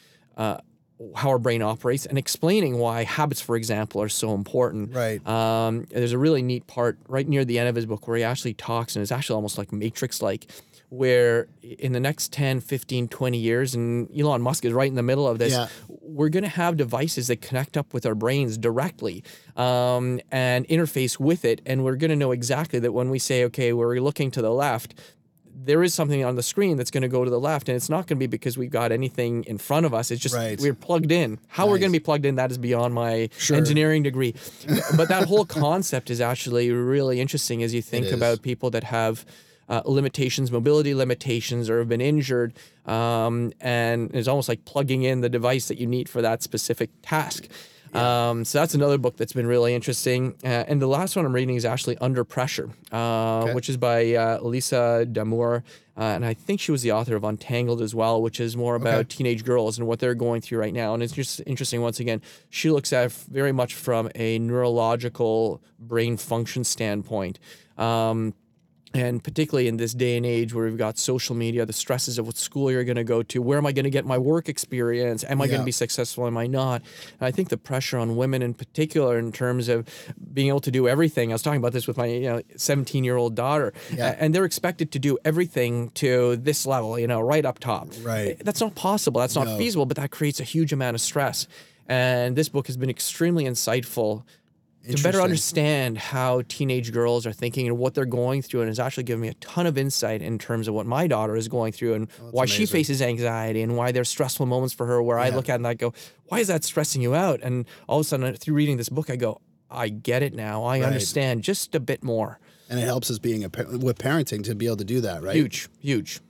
[1.16, 4.94] How our brain operates and explaining why habits, for example, are so important.
[4.94, 5.24] Right.
[5.26, 8.22] Um, there's a really neat part right near the end of his book where he
[8.22, 10.46] actually talks, and it's actually almost like Matrix like,
[10.90, 15.02] where in the next 10, 15, 20 years, and Elon Musk is right in the
[15.02, 15.66] middle of this, Yeah.
[15.88, 19.24] we're going to have devices that connect up with our brains directly
[19.56, 21.60] um, and interface with it.
[21.66, 24.52] And we're going to know exactly that when we say, okay, we're looking to the
[24.52, 24.94] left,
[25.56, 27.88] there is something on the screen that's going to go to the left, and it's
[27.88, 30.10] not going to be because we've got anything in front of us.
[30.10, 30.60] It's just Right.
[30.60, 31.38] we're plugged in.
[31.48, 33.56] How we're going to be plugged in, that is beyond my Sure.
[33.56, 34.34] engineering degree.
[34.96, 39.24] but that whole concept is actually really interesting as you think about people that have
[39.68, 42.52] uh, limitations, mobility limitations, or have been injured.
[42.84, 46.90] Um, and it's almost like plugging in the device that you need for that specific
[47.02, 47.48] task.
[47.94, 50.34] Um, so that's another book that's been really interesting.
[50.42, 54.14] Uh, and the last one I'm reading is actually Under Pressure, uh, which is by
[54.14, 55.62] uh, Lisa Damour.
[55.96, 58.74] Uh, and I think she was the author of Untangled as well, which is more
[58.74, 60.92] about teenage girls and what they're going through right now.
[60.92, 62.20] And it's just interesting, once again,
[62.50, 67.38] she looks at it very much from a neurological brain function standpoint.
[67.78, 68.34] Um,
[68.94, 72.26] and particularly in this day and age where we've got social media, the stresses of
[72.26, 74.48] what school you're going to go to, where am I going to get my work
[74.48, 75.24] experience?
[75.28, 76.26] Am I going to be successful?
[76.26, 76.82] Am I not?
[77.20, 79.86] And I think the pressure on women in particular, in terms of
[80.32, 81.32] being able to do everything.
[81.32, 84.14] I was talking about this with my you know 17 year old daughter, Yeah.
[84.18, 87.88] and they're expected to do everything to this level, you know, right up top.
[88.02, 88.36] Right.
[88.38, 89.20] Eh, that's not possible.
[89.20, 89.58] That's not No.
[89.58, 89.86] feasible.
[89.86, 91.48] But that creates a huge amount of stress.
[91.88, 94.22] And this book has been extremely insightful
[94.86, 98.78] to better understand how teenage girls are thinking and what they're going through and it's
[98.78, 101.72] actually given me a ton of insight in terms of what my daughter is going
[101.72, 105.30] through and why she faces anxiety and why there's stressful moments for her where I
[105.30, 105.92] look at and I go,
[106.28, 107.40] why is that stressing you out?
[107.42, 110.64] And all of a sudden through reading this book, I go, I get it now.
[110.64, 112.38] I understand just a bit more.
[112.68, 115.34] and it helps us being a with parenting to be able to do that, right?
[115.36, 116.20] Huge, huge.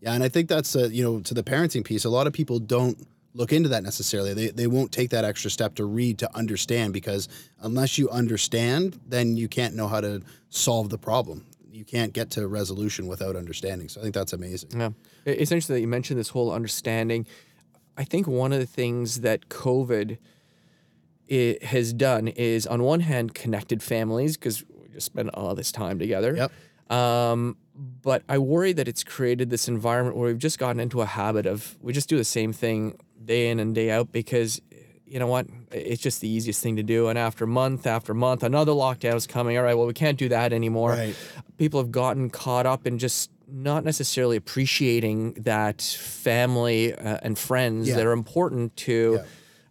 [0.00, 2.04] Yeah, and I think that's uh, you know to the parenting piece.
[2.04, 4.34] A lot of people don't look into that necessarily.
[4.34, 7.28] They they won't take that extra step to read to understand because
[7.60, 11.46] unless you understand, then you can't know how to solve the problem.
[11.70, 13.88] You can't get to resolution without understanding.
[13.88, 14.70] So I think that's amazing.
[14.72, 14.90] Yeah.
[15.24, 17.26] It- It's interesting that you mentioned this whole understanding.
[17.96, 20.18] I think one of the things that COVID
[21.30, 25.70] i has done is, on one hand, connected families because we just spend all this
[25.70, 26.34] time together.
[26.34, 26.52] Yep.
[26.90, 27.58] Um,
[28.02, 31.44] but I worry that it's created this environment where we've just gotten into a habit
[31.46, 32.98] of we just do the same thing
[33.28, 34.60] day in and day out because
[35.06, 35.46] you know what?
[35.72, 37.08] It's just the easiest thing to do.
[37.08, 39.56] And after month after month, another lockdown is coming.
[39.56, 40.90] All right, well, we can't do that anymore.
[40.90, 41.14] Right.
[41.56, 47.88] People have gotten caught up in just not necessarily appreciating that family uh, and friends
[47.88, 47.96] Yeah.
[47.96, 49.20] that are important to.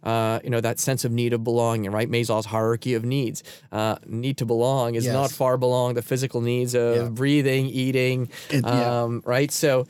[0.00, 2.08] Uh, you know that sense of need of belonging, right?
[2.08, 3.42] Maslow's hierarchy of needs.
[3.72, 7.08] Uh, need to belong is not far belong the physical needs of Yeah.
[7.08, 9.02] breathing, eating, It- yeah.
[9.02, 9.50] um, right?
[9.50, 9.86] So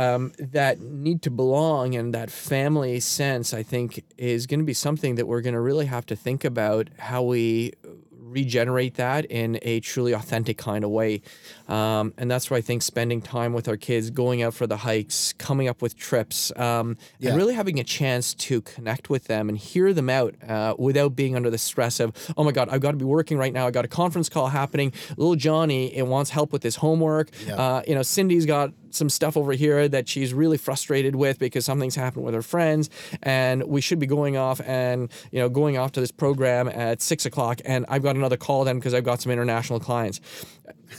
[0.00, 4.74] um, that need to belong and that family sense, I think, is going to be
[4.74, 7.72] something that we're going to really have to think about how we
[8.12, 11.20] regenerate that in a truly authentic kind of way.
[11.68, 14.76] Um, and that's where I think spending time with our kids, going out for the
[14.76, 17.30] hikes, coming up with trips, um, Yeah.
[17.30, 21.16] and really having a chance to connect with them and hear them out uh, without
[21.16, 23.66] being under the stress of, oh my God, I've got to be working right now.
[23.66, 24.92] I got a conference call happening.
[25.16, 27.30] Little Johnny it wants help with his homework.
[27.46, 27.56] Yeah.
[27.56, 31.64] Uh, you know, Cindy's got some stuff over here that she's really frustrated with because
[31.64, 32.90] something's happened with her friends,
[33.22, 37.02] and we should be going off and you know going off to this program at
[37.02, 40.20] six o'clock, and I've got another call then because I've got some international clients.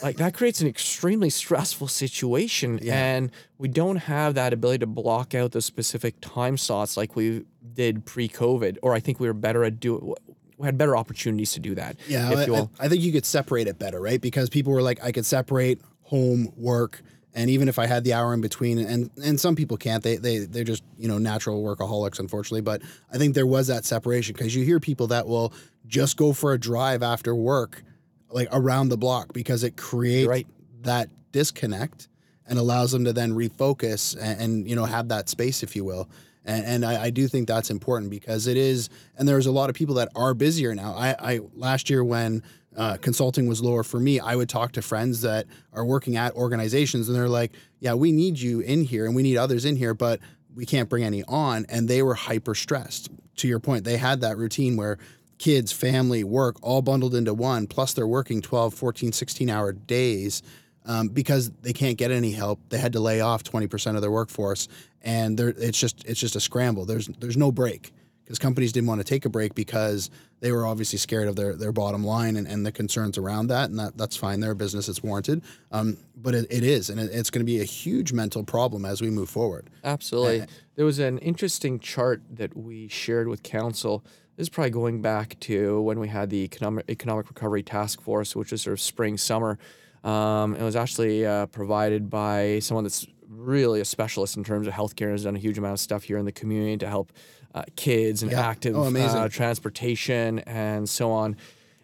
[0.02, 5.36] Like that creates an extremely stressful situation, and we don't have that ability to block
[5.36, 9.64] out the specific time slots like we did pre-COVID, or I think we were better
[9.64, 10.16] at do.
[10.58, 11.98] We had better opportunities to do that.
[12.08, 12.72] Yeah, if I, you will.
[12.80, 14.22] I, I think you could separate it better, right?
[14.22, 17.02] Because people were like, I could separate home, work,
[17.34, 20.04] and even if I had the hour in between, and and some people can't.
[20.04, 22.62] They they they're just you know natural workaholics, unfortunately.
[22.62, 25.54] But I think there was that separation because you hear people that will
[25.88, 27.84] just go for a drive after work,
[28.30, 30.48] like around the block, because it creates right.
[30.82, 32.10] that disconnect
[32.48, 35.86] and allows them to then refocus and, and you know have that space, if you
[35.86, 36.10] will.
[36.46, 39.70] And, and I, I do think that's important because it is, and there's a lot
[39.70, 40.94] of people that are busier now.
[40.94, 42.44] I, I last year when
[42.76, 46.34] uh, consulting was lower for me, I would talk to friends that are working at
[46.34, 49.76] organizations, and they're like, "Yeah, we need you in here, and we need others in
[49.76, 50.20] here, but
[50.56, 53.10] we can't bring any on." And they were hyper stressed.
[53.38, 54.98] To your point, they had that routine where
[55.38, 60.42] kids, family, work all bundled into one, plus they're working 12, 14, 16 hour days
[60.86, 62.60] um, because they can't get any help.
[62.70, 64.68] They had to lay off 20% of their workforce
[65.04, 66.86] and it's just it's just a scramble.
[66.86, 67.92] There's there's no break
[68.24, 70.10] because companies didn't want to take a break because
[70.40, 73.70] they were obviously scared of their, their bottom line and, and the concerns around that.
[73.70, 74.40] And that, that's fine.
[74.40, 74.88] They're a business.
[74.88, 75.44] It's warranted.
[75.72, 76.90] Um, but it, it is.
[76.90, 79.70] And it, it's going to be a huge mental problem as we move forward.
[79.84, 80.46] Absolutely.
[80.76, 84.04] there was an interesting chart that we shared with council.
[84.38, 88.34] This is probably going back to when we had the economic economic recovery task force,
[88.34, 89.60] which was sort of spring summer.
[90.04, 94.74] Um, it was actually uh, provided by someone that's really a specialist in terms of
[94.74, 95.04] healthcare.
[95.04, 97.12] And has done a huge amount of stuff here in the community to help
[97.54, 98.48] uh, kids and Yeah.
[98.48, 101.36] active Oh, uh, transportation and so on.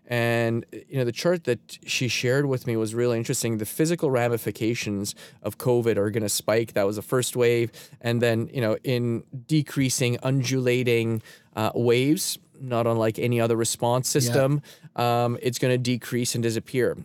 [0.10, 3.58] And you know, the chart that she shared with me was really interesting.
[3.58, 5.14] The physical ramifications
[5.44, 6.74] of COVID are going to spike.
[6.74, 11.22] That was the first wave, and then you know, in decreasing, undulating
[11.58, 14.62] uh, waves, not unlike any other response system,
[14.96, 16.96] um, it's going to decrease and disappear.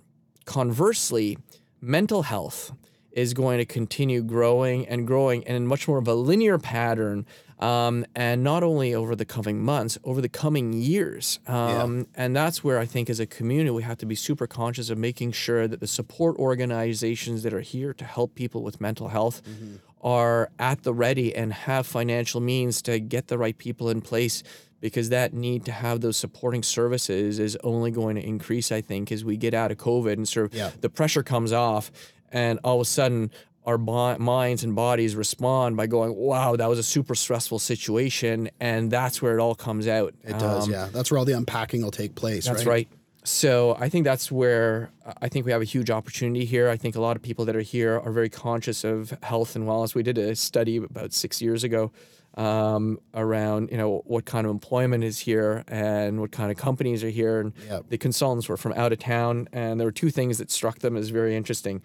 [0.45, 1.39] Conversely,
[1.81, 2.73] mental health
[3.11, 7.27] is going to continue growing and growing and in much more of a linear pattern.
[7.59, 11.39] Um, and not only over the coming months, over the coming years.
[11.47, 14.91] Um, And that's where I think as a community, we have to be super conscious
[14.91, 19.09] of making sure that the support organizations that are here to help people with mental
[19.09, 19.43] health
[20.01, 24.43] are at the ready and have financial means to get the right people in place
[24.83, 29.11] because that need to have those supporting services is only going to increase, I think,
[29.11, 30.73] as we get out of COVID and sort of Yeah.
[30.83, 31.91] the pressure comes off,
[32.31, 33.31] and all of a sudden
[33.65, 38.51] our bo- minds and bodies respond by going, "Wow, that was a super stressful situation,"
[38.61, 40.15] and that's where it all comes out.
[40.25, 40.65] It does.
[40.67, 40.89] Um, yeah.
[40.93, 42.45] That's where all the unpacking will take place.
[42.47, 42.73] that's right.
[42.73, 42.89] right.
[43.25, 46.69] So I think that's where I think we have a huge opportunity here.
[46.69, 49.65] I think a lot of people that are here are very conscious of health and
[49.65, 49.95] wellness.
[49.95, 51.93] We did a study about six years ago
[52.37, 57.05] um, around you know what kind of employment is here and what kind of companies
[57.05, 57.85] are here, and Yep.
[57.91, 60.97] the consultants were from out of town, and there were two things that struck them
[60.97, 61.83] as very interesting.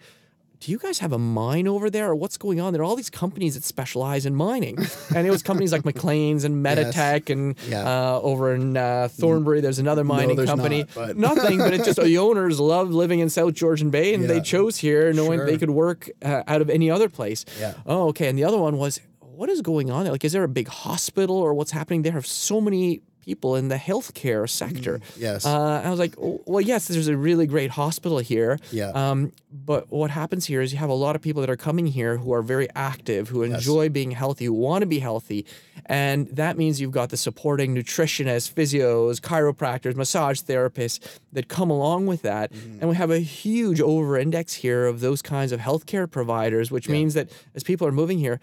[0.60, 2.72] Do you guys have a mine over there, or what's going on?
[2.72, 4.76] There are all these companies that specialize in mining,
[5.14, 7.84] and it was companies like MacLean's and Medatech, and Yeah.
[8.16, 10.78] uh, over in uh, Thornbury, there's another mining there's company.
[10.80, 14.24] not, but- Nothing, but it's just the owners love living in South Georgian Bay, and
[14.24, 14.28] Yeah.
[14.30, 15.46] they chose here, knowing Sure.
[15.46, 17.44] they could work uh, out of any other place.
[17.60, 17.74] Yeah.
[17.86, 18.26] Oh, okay.
[18.28, 18.98] And the other one was,
[19.38, 20.12] what is going on there?
[20.12, 22.02] Like, is there a big hospital or what's happening?
[22.02, 25.00] There are so many people in the healthcare sector.
[25.16, 25.46] Yes.
[25.46, 28.58] Uh, I was like, oh, well, yes, there's a really great hospital here.
[28.72, 28.88] Yeah.
[28.88, 31.86] Um, but what happens here is you have a lot of people that are coming
[31.86, 35.46] here who are very active, who enjoy being healthy, who want to be healthy.
[35.86, 42.06] And that means you've got the supporting nutritionists, physios, chiropractors, massage therapists that come along
[42.06, 42.52] with that.
[42.52, 42.80] Mm-hmm.
[42.80, 46.88] And we have a huge over index here of those kinds of healthcare providers, which
[46.88, 48.40] means that as people are moving here,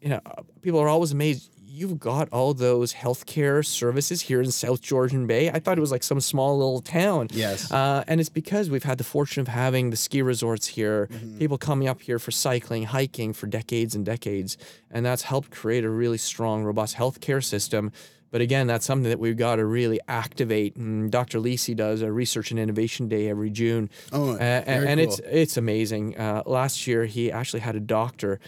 [0.00, 0.20] you know,
[0.62, 1.50] people are always amazed.
[1.68, 5.50] You've got all those healthcare services here in South Georgian Bay.
[5.50, 7.28] I thought it was like some small little town.
[7.32, 7.70] Yes.
[7.70, 11.38] Uh, and it's because we've had the fortune of having the ski resorts here, Mm-hmm.
[11.38, 14.56] people coming up here for cycling, hiking for decades and decades.
[14.90, 17.92] And that's helped create a really strong, robust healthcare system.
[18.30, 20.76] But again, that's something that we've got to really activate.
[20.76, 21.38] And Dr.
[21.40, 23.90] Lisi does a research and innovation day every June.
[24.12, 26.16] Oh, Uh, and and it's it's amazing.
[26.18, 28.40] Uh, last year, he actually had a doctor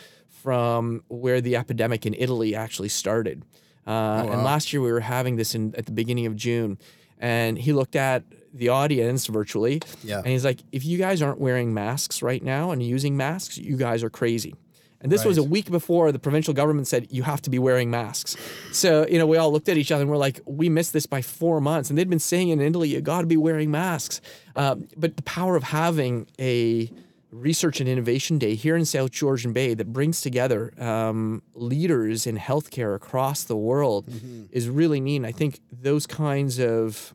[0.43, 3.43] from where the epidemic in Italy actually started.
[3.87, 6.79] Uh, Oh, And last year we were having this in at the beginning of June,
[7.19, 8.23] and he looked at
[8.55, 10.19] the audience virtually, Yeah.
[10.19, 13.77] and he's like, "If you guys aren't wearing masks right now and using masks, you
[13.77, 14.55] guys are crazy."
[15.01, 17.89] And this was a week before the provincial government said you have to be wearing
[17.89, 18.37] masks.
[18.73, 21.07] So, you know, we all looked at each other and we're like, we missed this
[21.07, 21.89] by four months.
[21.89, 24.21] And they'd been saying in Italy, you got to be wearing masks.
[24.57, 26.91] Um, but the power of having a
[27.31, 32.39] research and innovation day here in South Georgian Bay that brings together um, leaders in
[32.39, 34.09] healthcare across the world
[34.51, 35.17] is really neat.
[35.17, 37.15] And I think those kinds of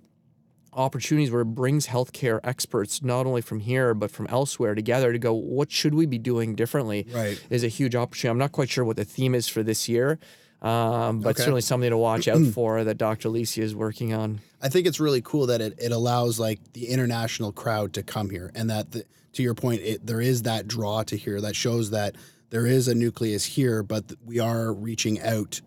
[0.75, 5.19] opportunities where it brings healthcare experts not only from here but from elsewhere together to
[5.19, 7.39] go what should we be doing differently Right.
[7.51, 10.17] is a huge opportunity i'm not quite sure what the theme is for this year
[10.63, 11.41] um, but Okay.
[11.43, 14.99] certainly something to watch out for that dr Alicia is working on I think it's
[14.99, 18.93] really cool that it, it allows like the international crowd to come here and that
[18.93, 22.15] the, to your point it, there is that draw to here that shows that
[22.49, 25.61] there is a nucleus here but we are reaching out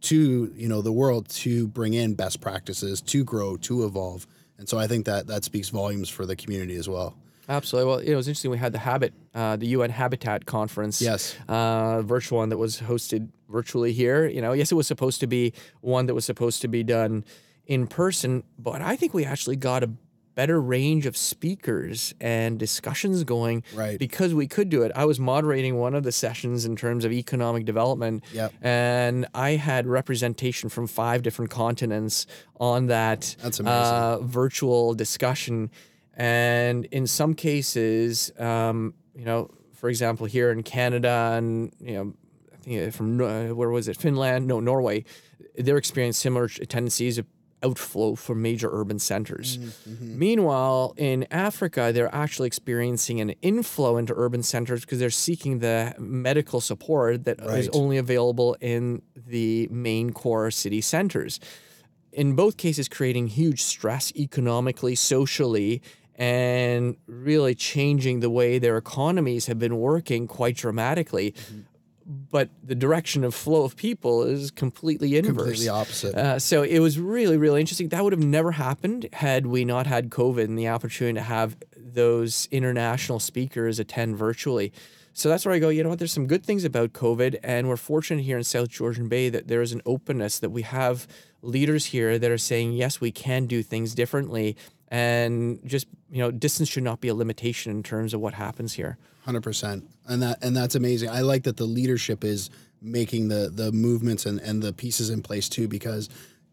[0.00, 4.26] to you know the world to bring in best practices to grow to evolve
[4.62, 7.16] and so I think that that speaks volumes for the community as well.
[7.48, 7.90] Absolutely.
[7.90, 8.52] Well, it was interesting.
[8.52, 11.02] We had the Habit, uh, the UN Habitat Conference.
[11.02, 11.36] Yes.
[11.48, 14.28] Uh, virtual one that was hosted virtually here.
[14.28, 17.24] You know, yes, it was supposed to be one that was supposed to be done
[17.66, 19.90] in person, but I think we actually got a
[20.34, 23.98] better range of speakers and discussions going Right.
[23.98, 24.92] because we could do it.
[24.94, 28.52] I was moderating one of the sessions in terms of economic development, Yep.
[28.62, 32.26] and I had representation from five different continents
[32.58, 35.70] on that uh, virtual discussion.
[36.16, 42.14] And in some cases, um, you know, for example, here in Canada and, you know,
[42.52, 44.46] I think from, uh, where was it, Finland?
[44.46, 45.04] No, Norway,
[45.56, 47.26] they're experiencing similar tendencies of
[47.62, 49.58] outflow from major urban centers.
[49.58, 50.18] Mm, mm-hmm.
[50.18, 55.94] Meanwhile, in Africa, they're actually experiencing an inflow into urban centers because they're seeking the
[55.98, 57.68] medical support that is Right.
[57.72, 61.38] only available in the main core city centers
[62.12, 65.80] in both cases creating huge stress economically, socially,
[66.16, 71.32] and really changing the way their economies have been working quite dramatically.
[71.32, 71.60] Mm-hmm.
[72.06, 75.34] But the direction of flow of people is completely inverse.
[75.34, 76.14] Completely opposite.
[76.14, 77.88] Uh, so it was really, really interesting.
[77.88, 81.56] That would have never happened had we not had COVID and the opportunity to have
[81.76, 84.72] those international speakers attend virtually.
[85.14, 87.38] So that's where I go, you know what, there's some good things about COVID.
[87.42, 90.62] And we're fortunate here in South Georgian Bay that there is an openness that we
[90.62, 91.06] have
[91.42, 94.56] leaders here that are saying, yes, we can do things differently.
[94.92, 98.74] And just, you know, distance should not be a limitation in terms of what happens
[98.74, 98.98] here.
[99.24, 101.08] Hundred percent, and that and that's amazing.
[101.08, 102.50] I like that the leadership is
[102.82, 106.10] making the the movements and and the pieces in place too, because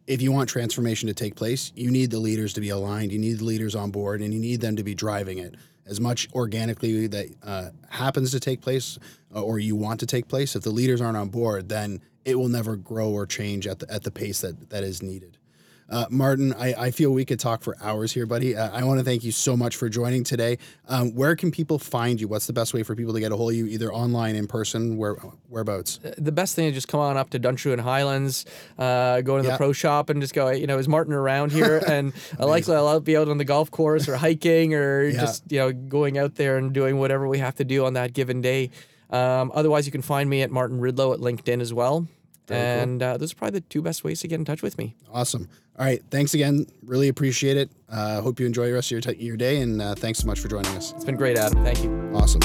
[0.07, 3.11] if you want transformation to take place, you need the leaders to be aligned.
[3.11, 5.99] You need the leaders on board, and you need them to be driving it as
[5.99, 8.97] much organically that uh, happens to take place,
[9.35, 10.55] uh, or you want to take place.
[10.55, 13.91] If the leaders aren't on board, then it will never grow or change at the
[13.91, 15.38] at the pace that that is needed.
[15.89, 18.55] Uh, Martin, I, I feel we could talk for hours here, buddy.
[18.55, 20.57] Uh, I want to thank you so much for joining today.
[20.87, 22.27] Um, where can people find you?
[22.27, 24.47] What's the best way for people to get a hold of you, either online, in
[24.47, 25.15] person, where
[25.49, 25.99] whereabouts?
[26.17, 28.45] the best thing is just come on up to Duntroon Highlands,
[28.77, 29.57] uh, go to the Yeah.
[29.57, 31.81] pro shop and just go, you know, is Martin around here?
[31.87, 35.19] and uh, likely I'll be out on the golf course or hiking or Yeah.
[35.21, 38.13] just, you know, going out there and doing whatever we have to do on that
[38.13, 38.69] given day.
[39.09, 42.07] Um, otherwise, you can find me at Martin Ridlow at LinkedIn as well.
[42.55, 44.95] And uh, those are probably the two best ways to get in touch with me.
[45.11, 45.47] Awesome.
[45.77, 46.01] All right.
[46.11, 46.65] Thanks again.
[46.83, 47.69] Really appreciate it.
[47.89, 50.27] Uh, hope you enjoy the rest of your, t- your day, and uh, thanks so
[50.27, 50.93] much for joining us.
[50.93, 51.63] It's been great, Adam.
[51.63, 52.11] Thank you.
[52.13, 52.41] Awesome.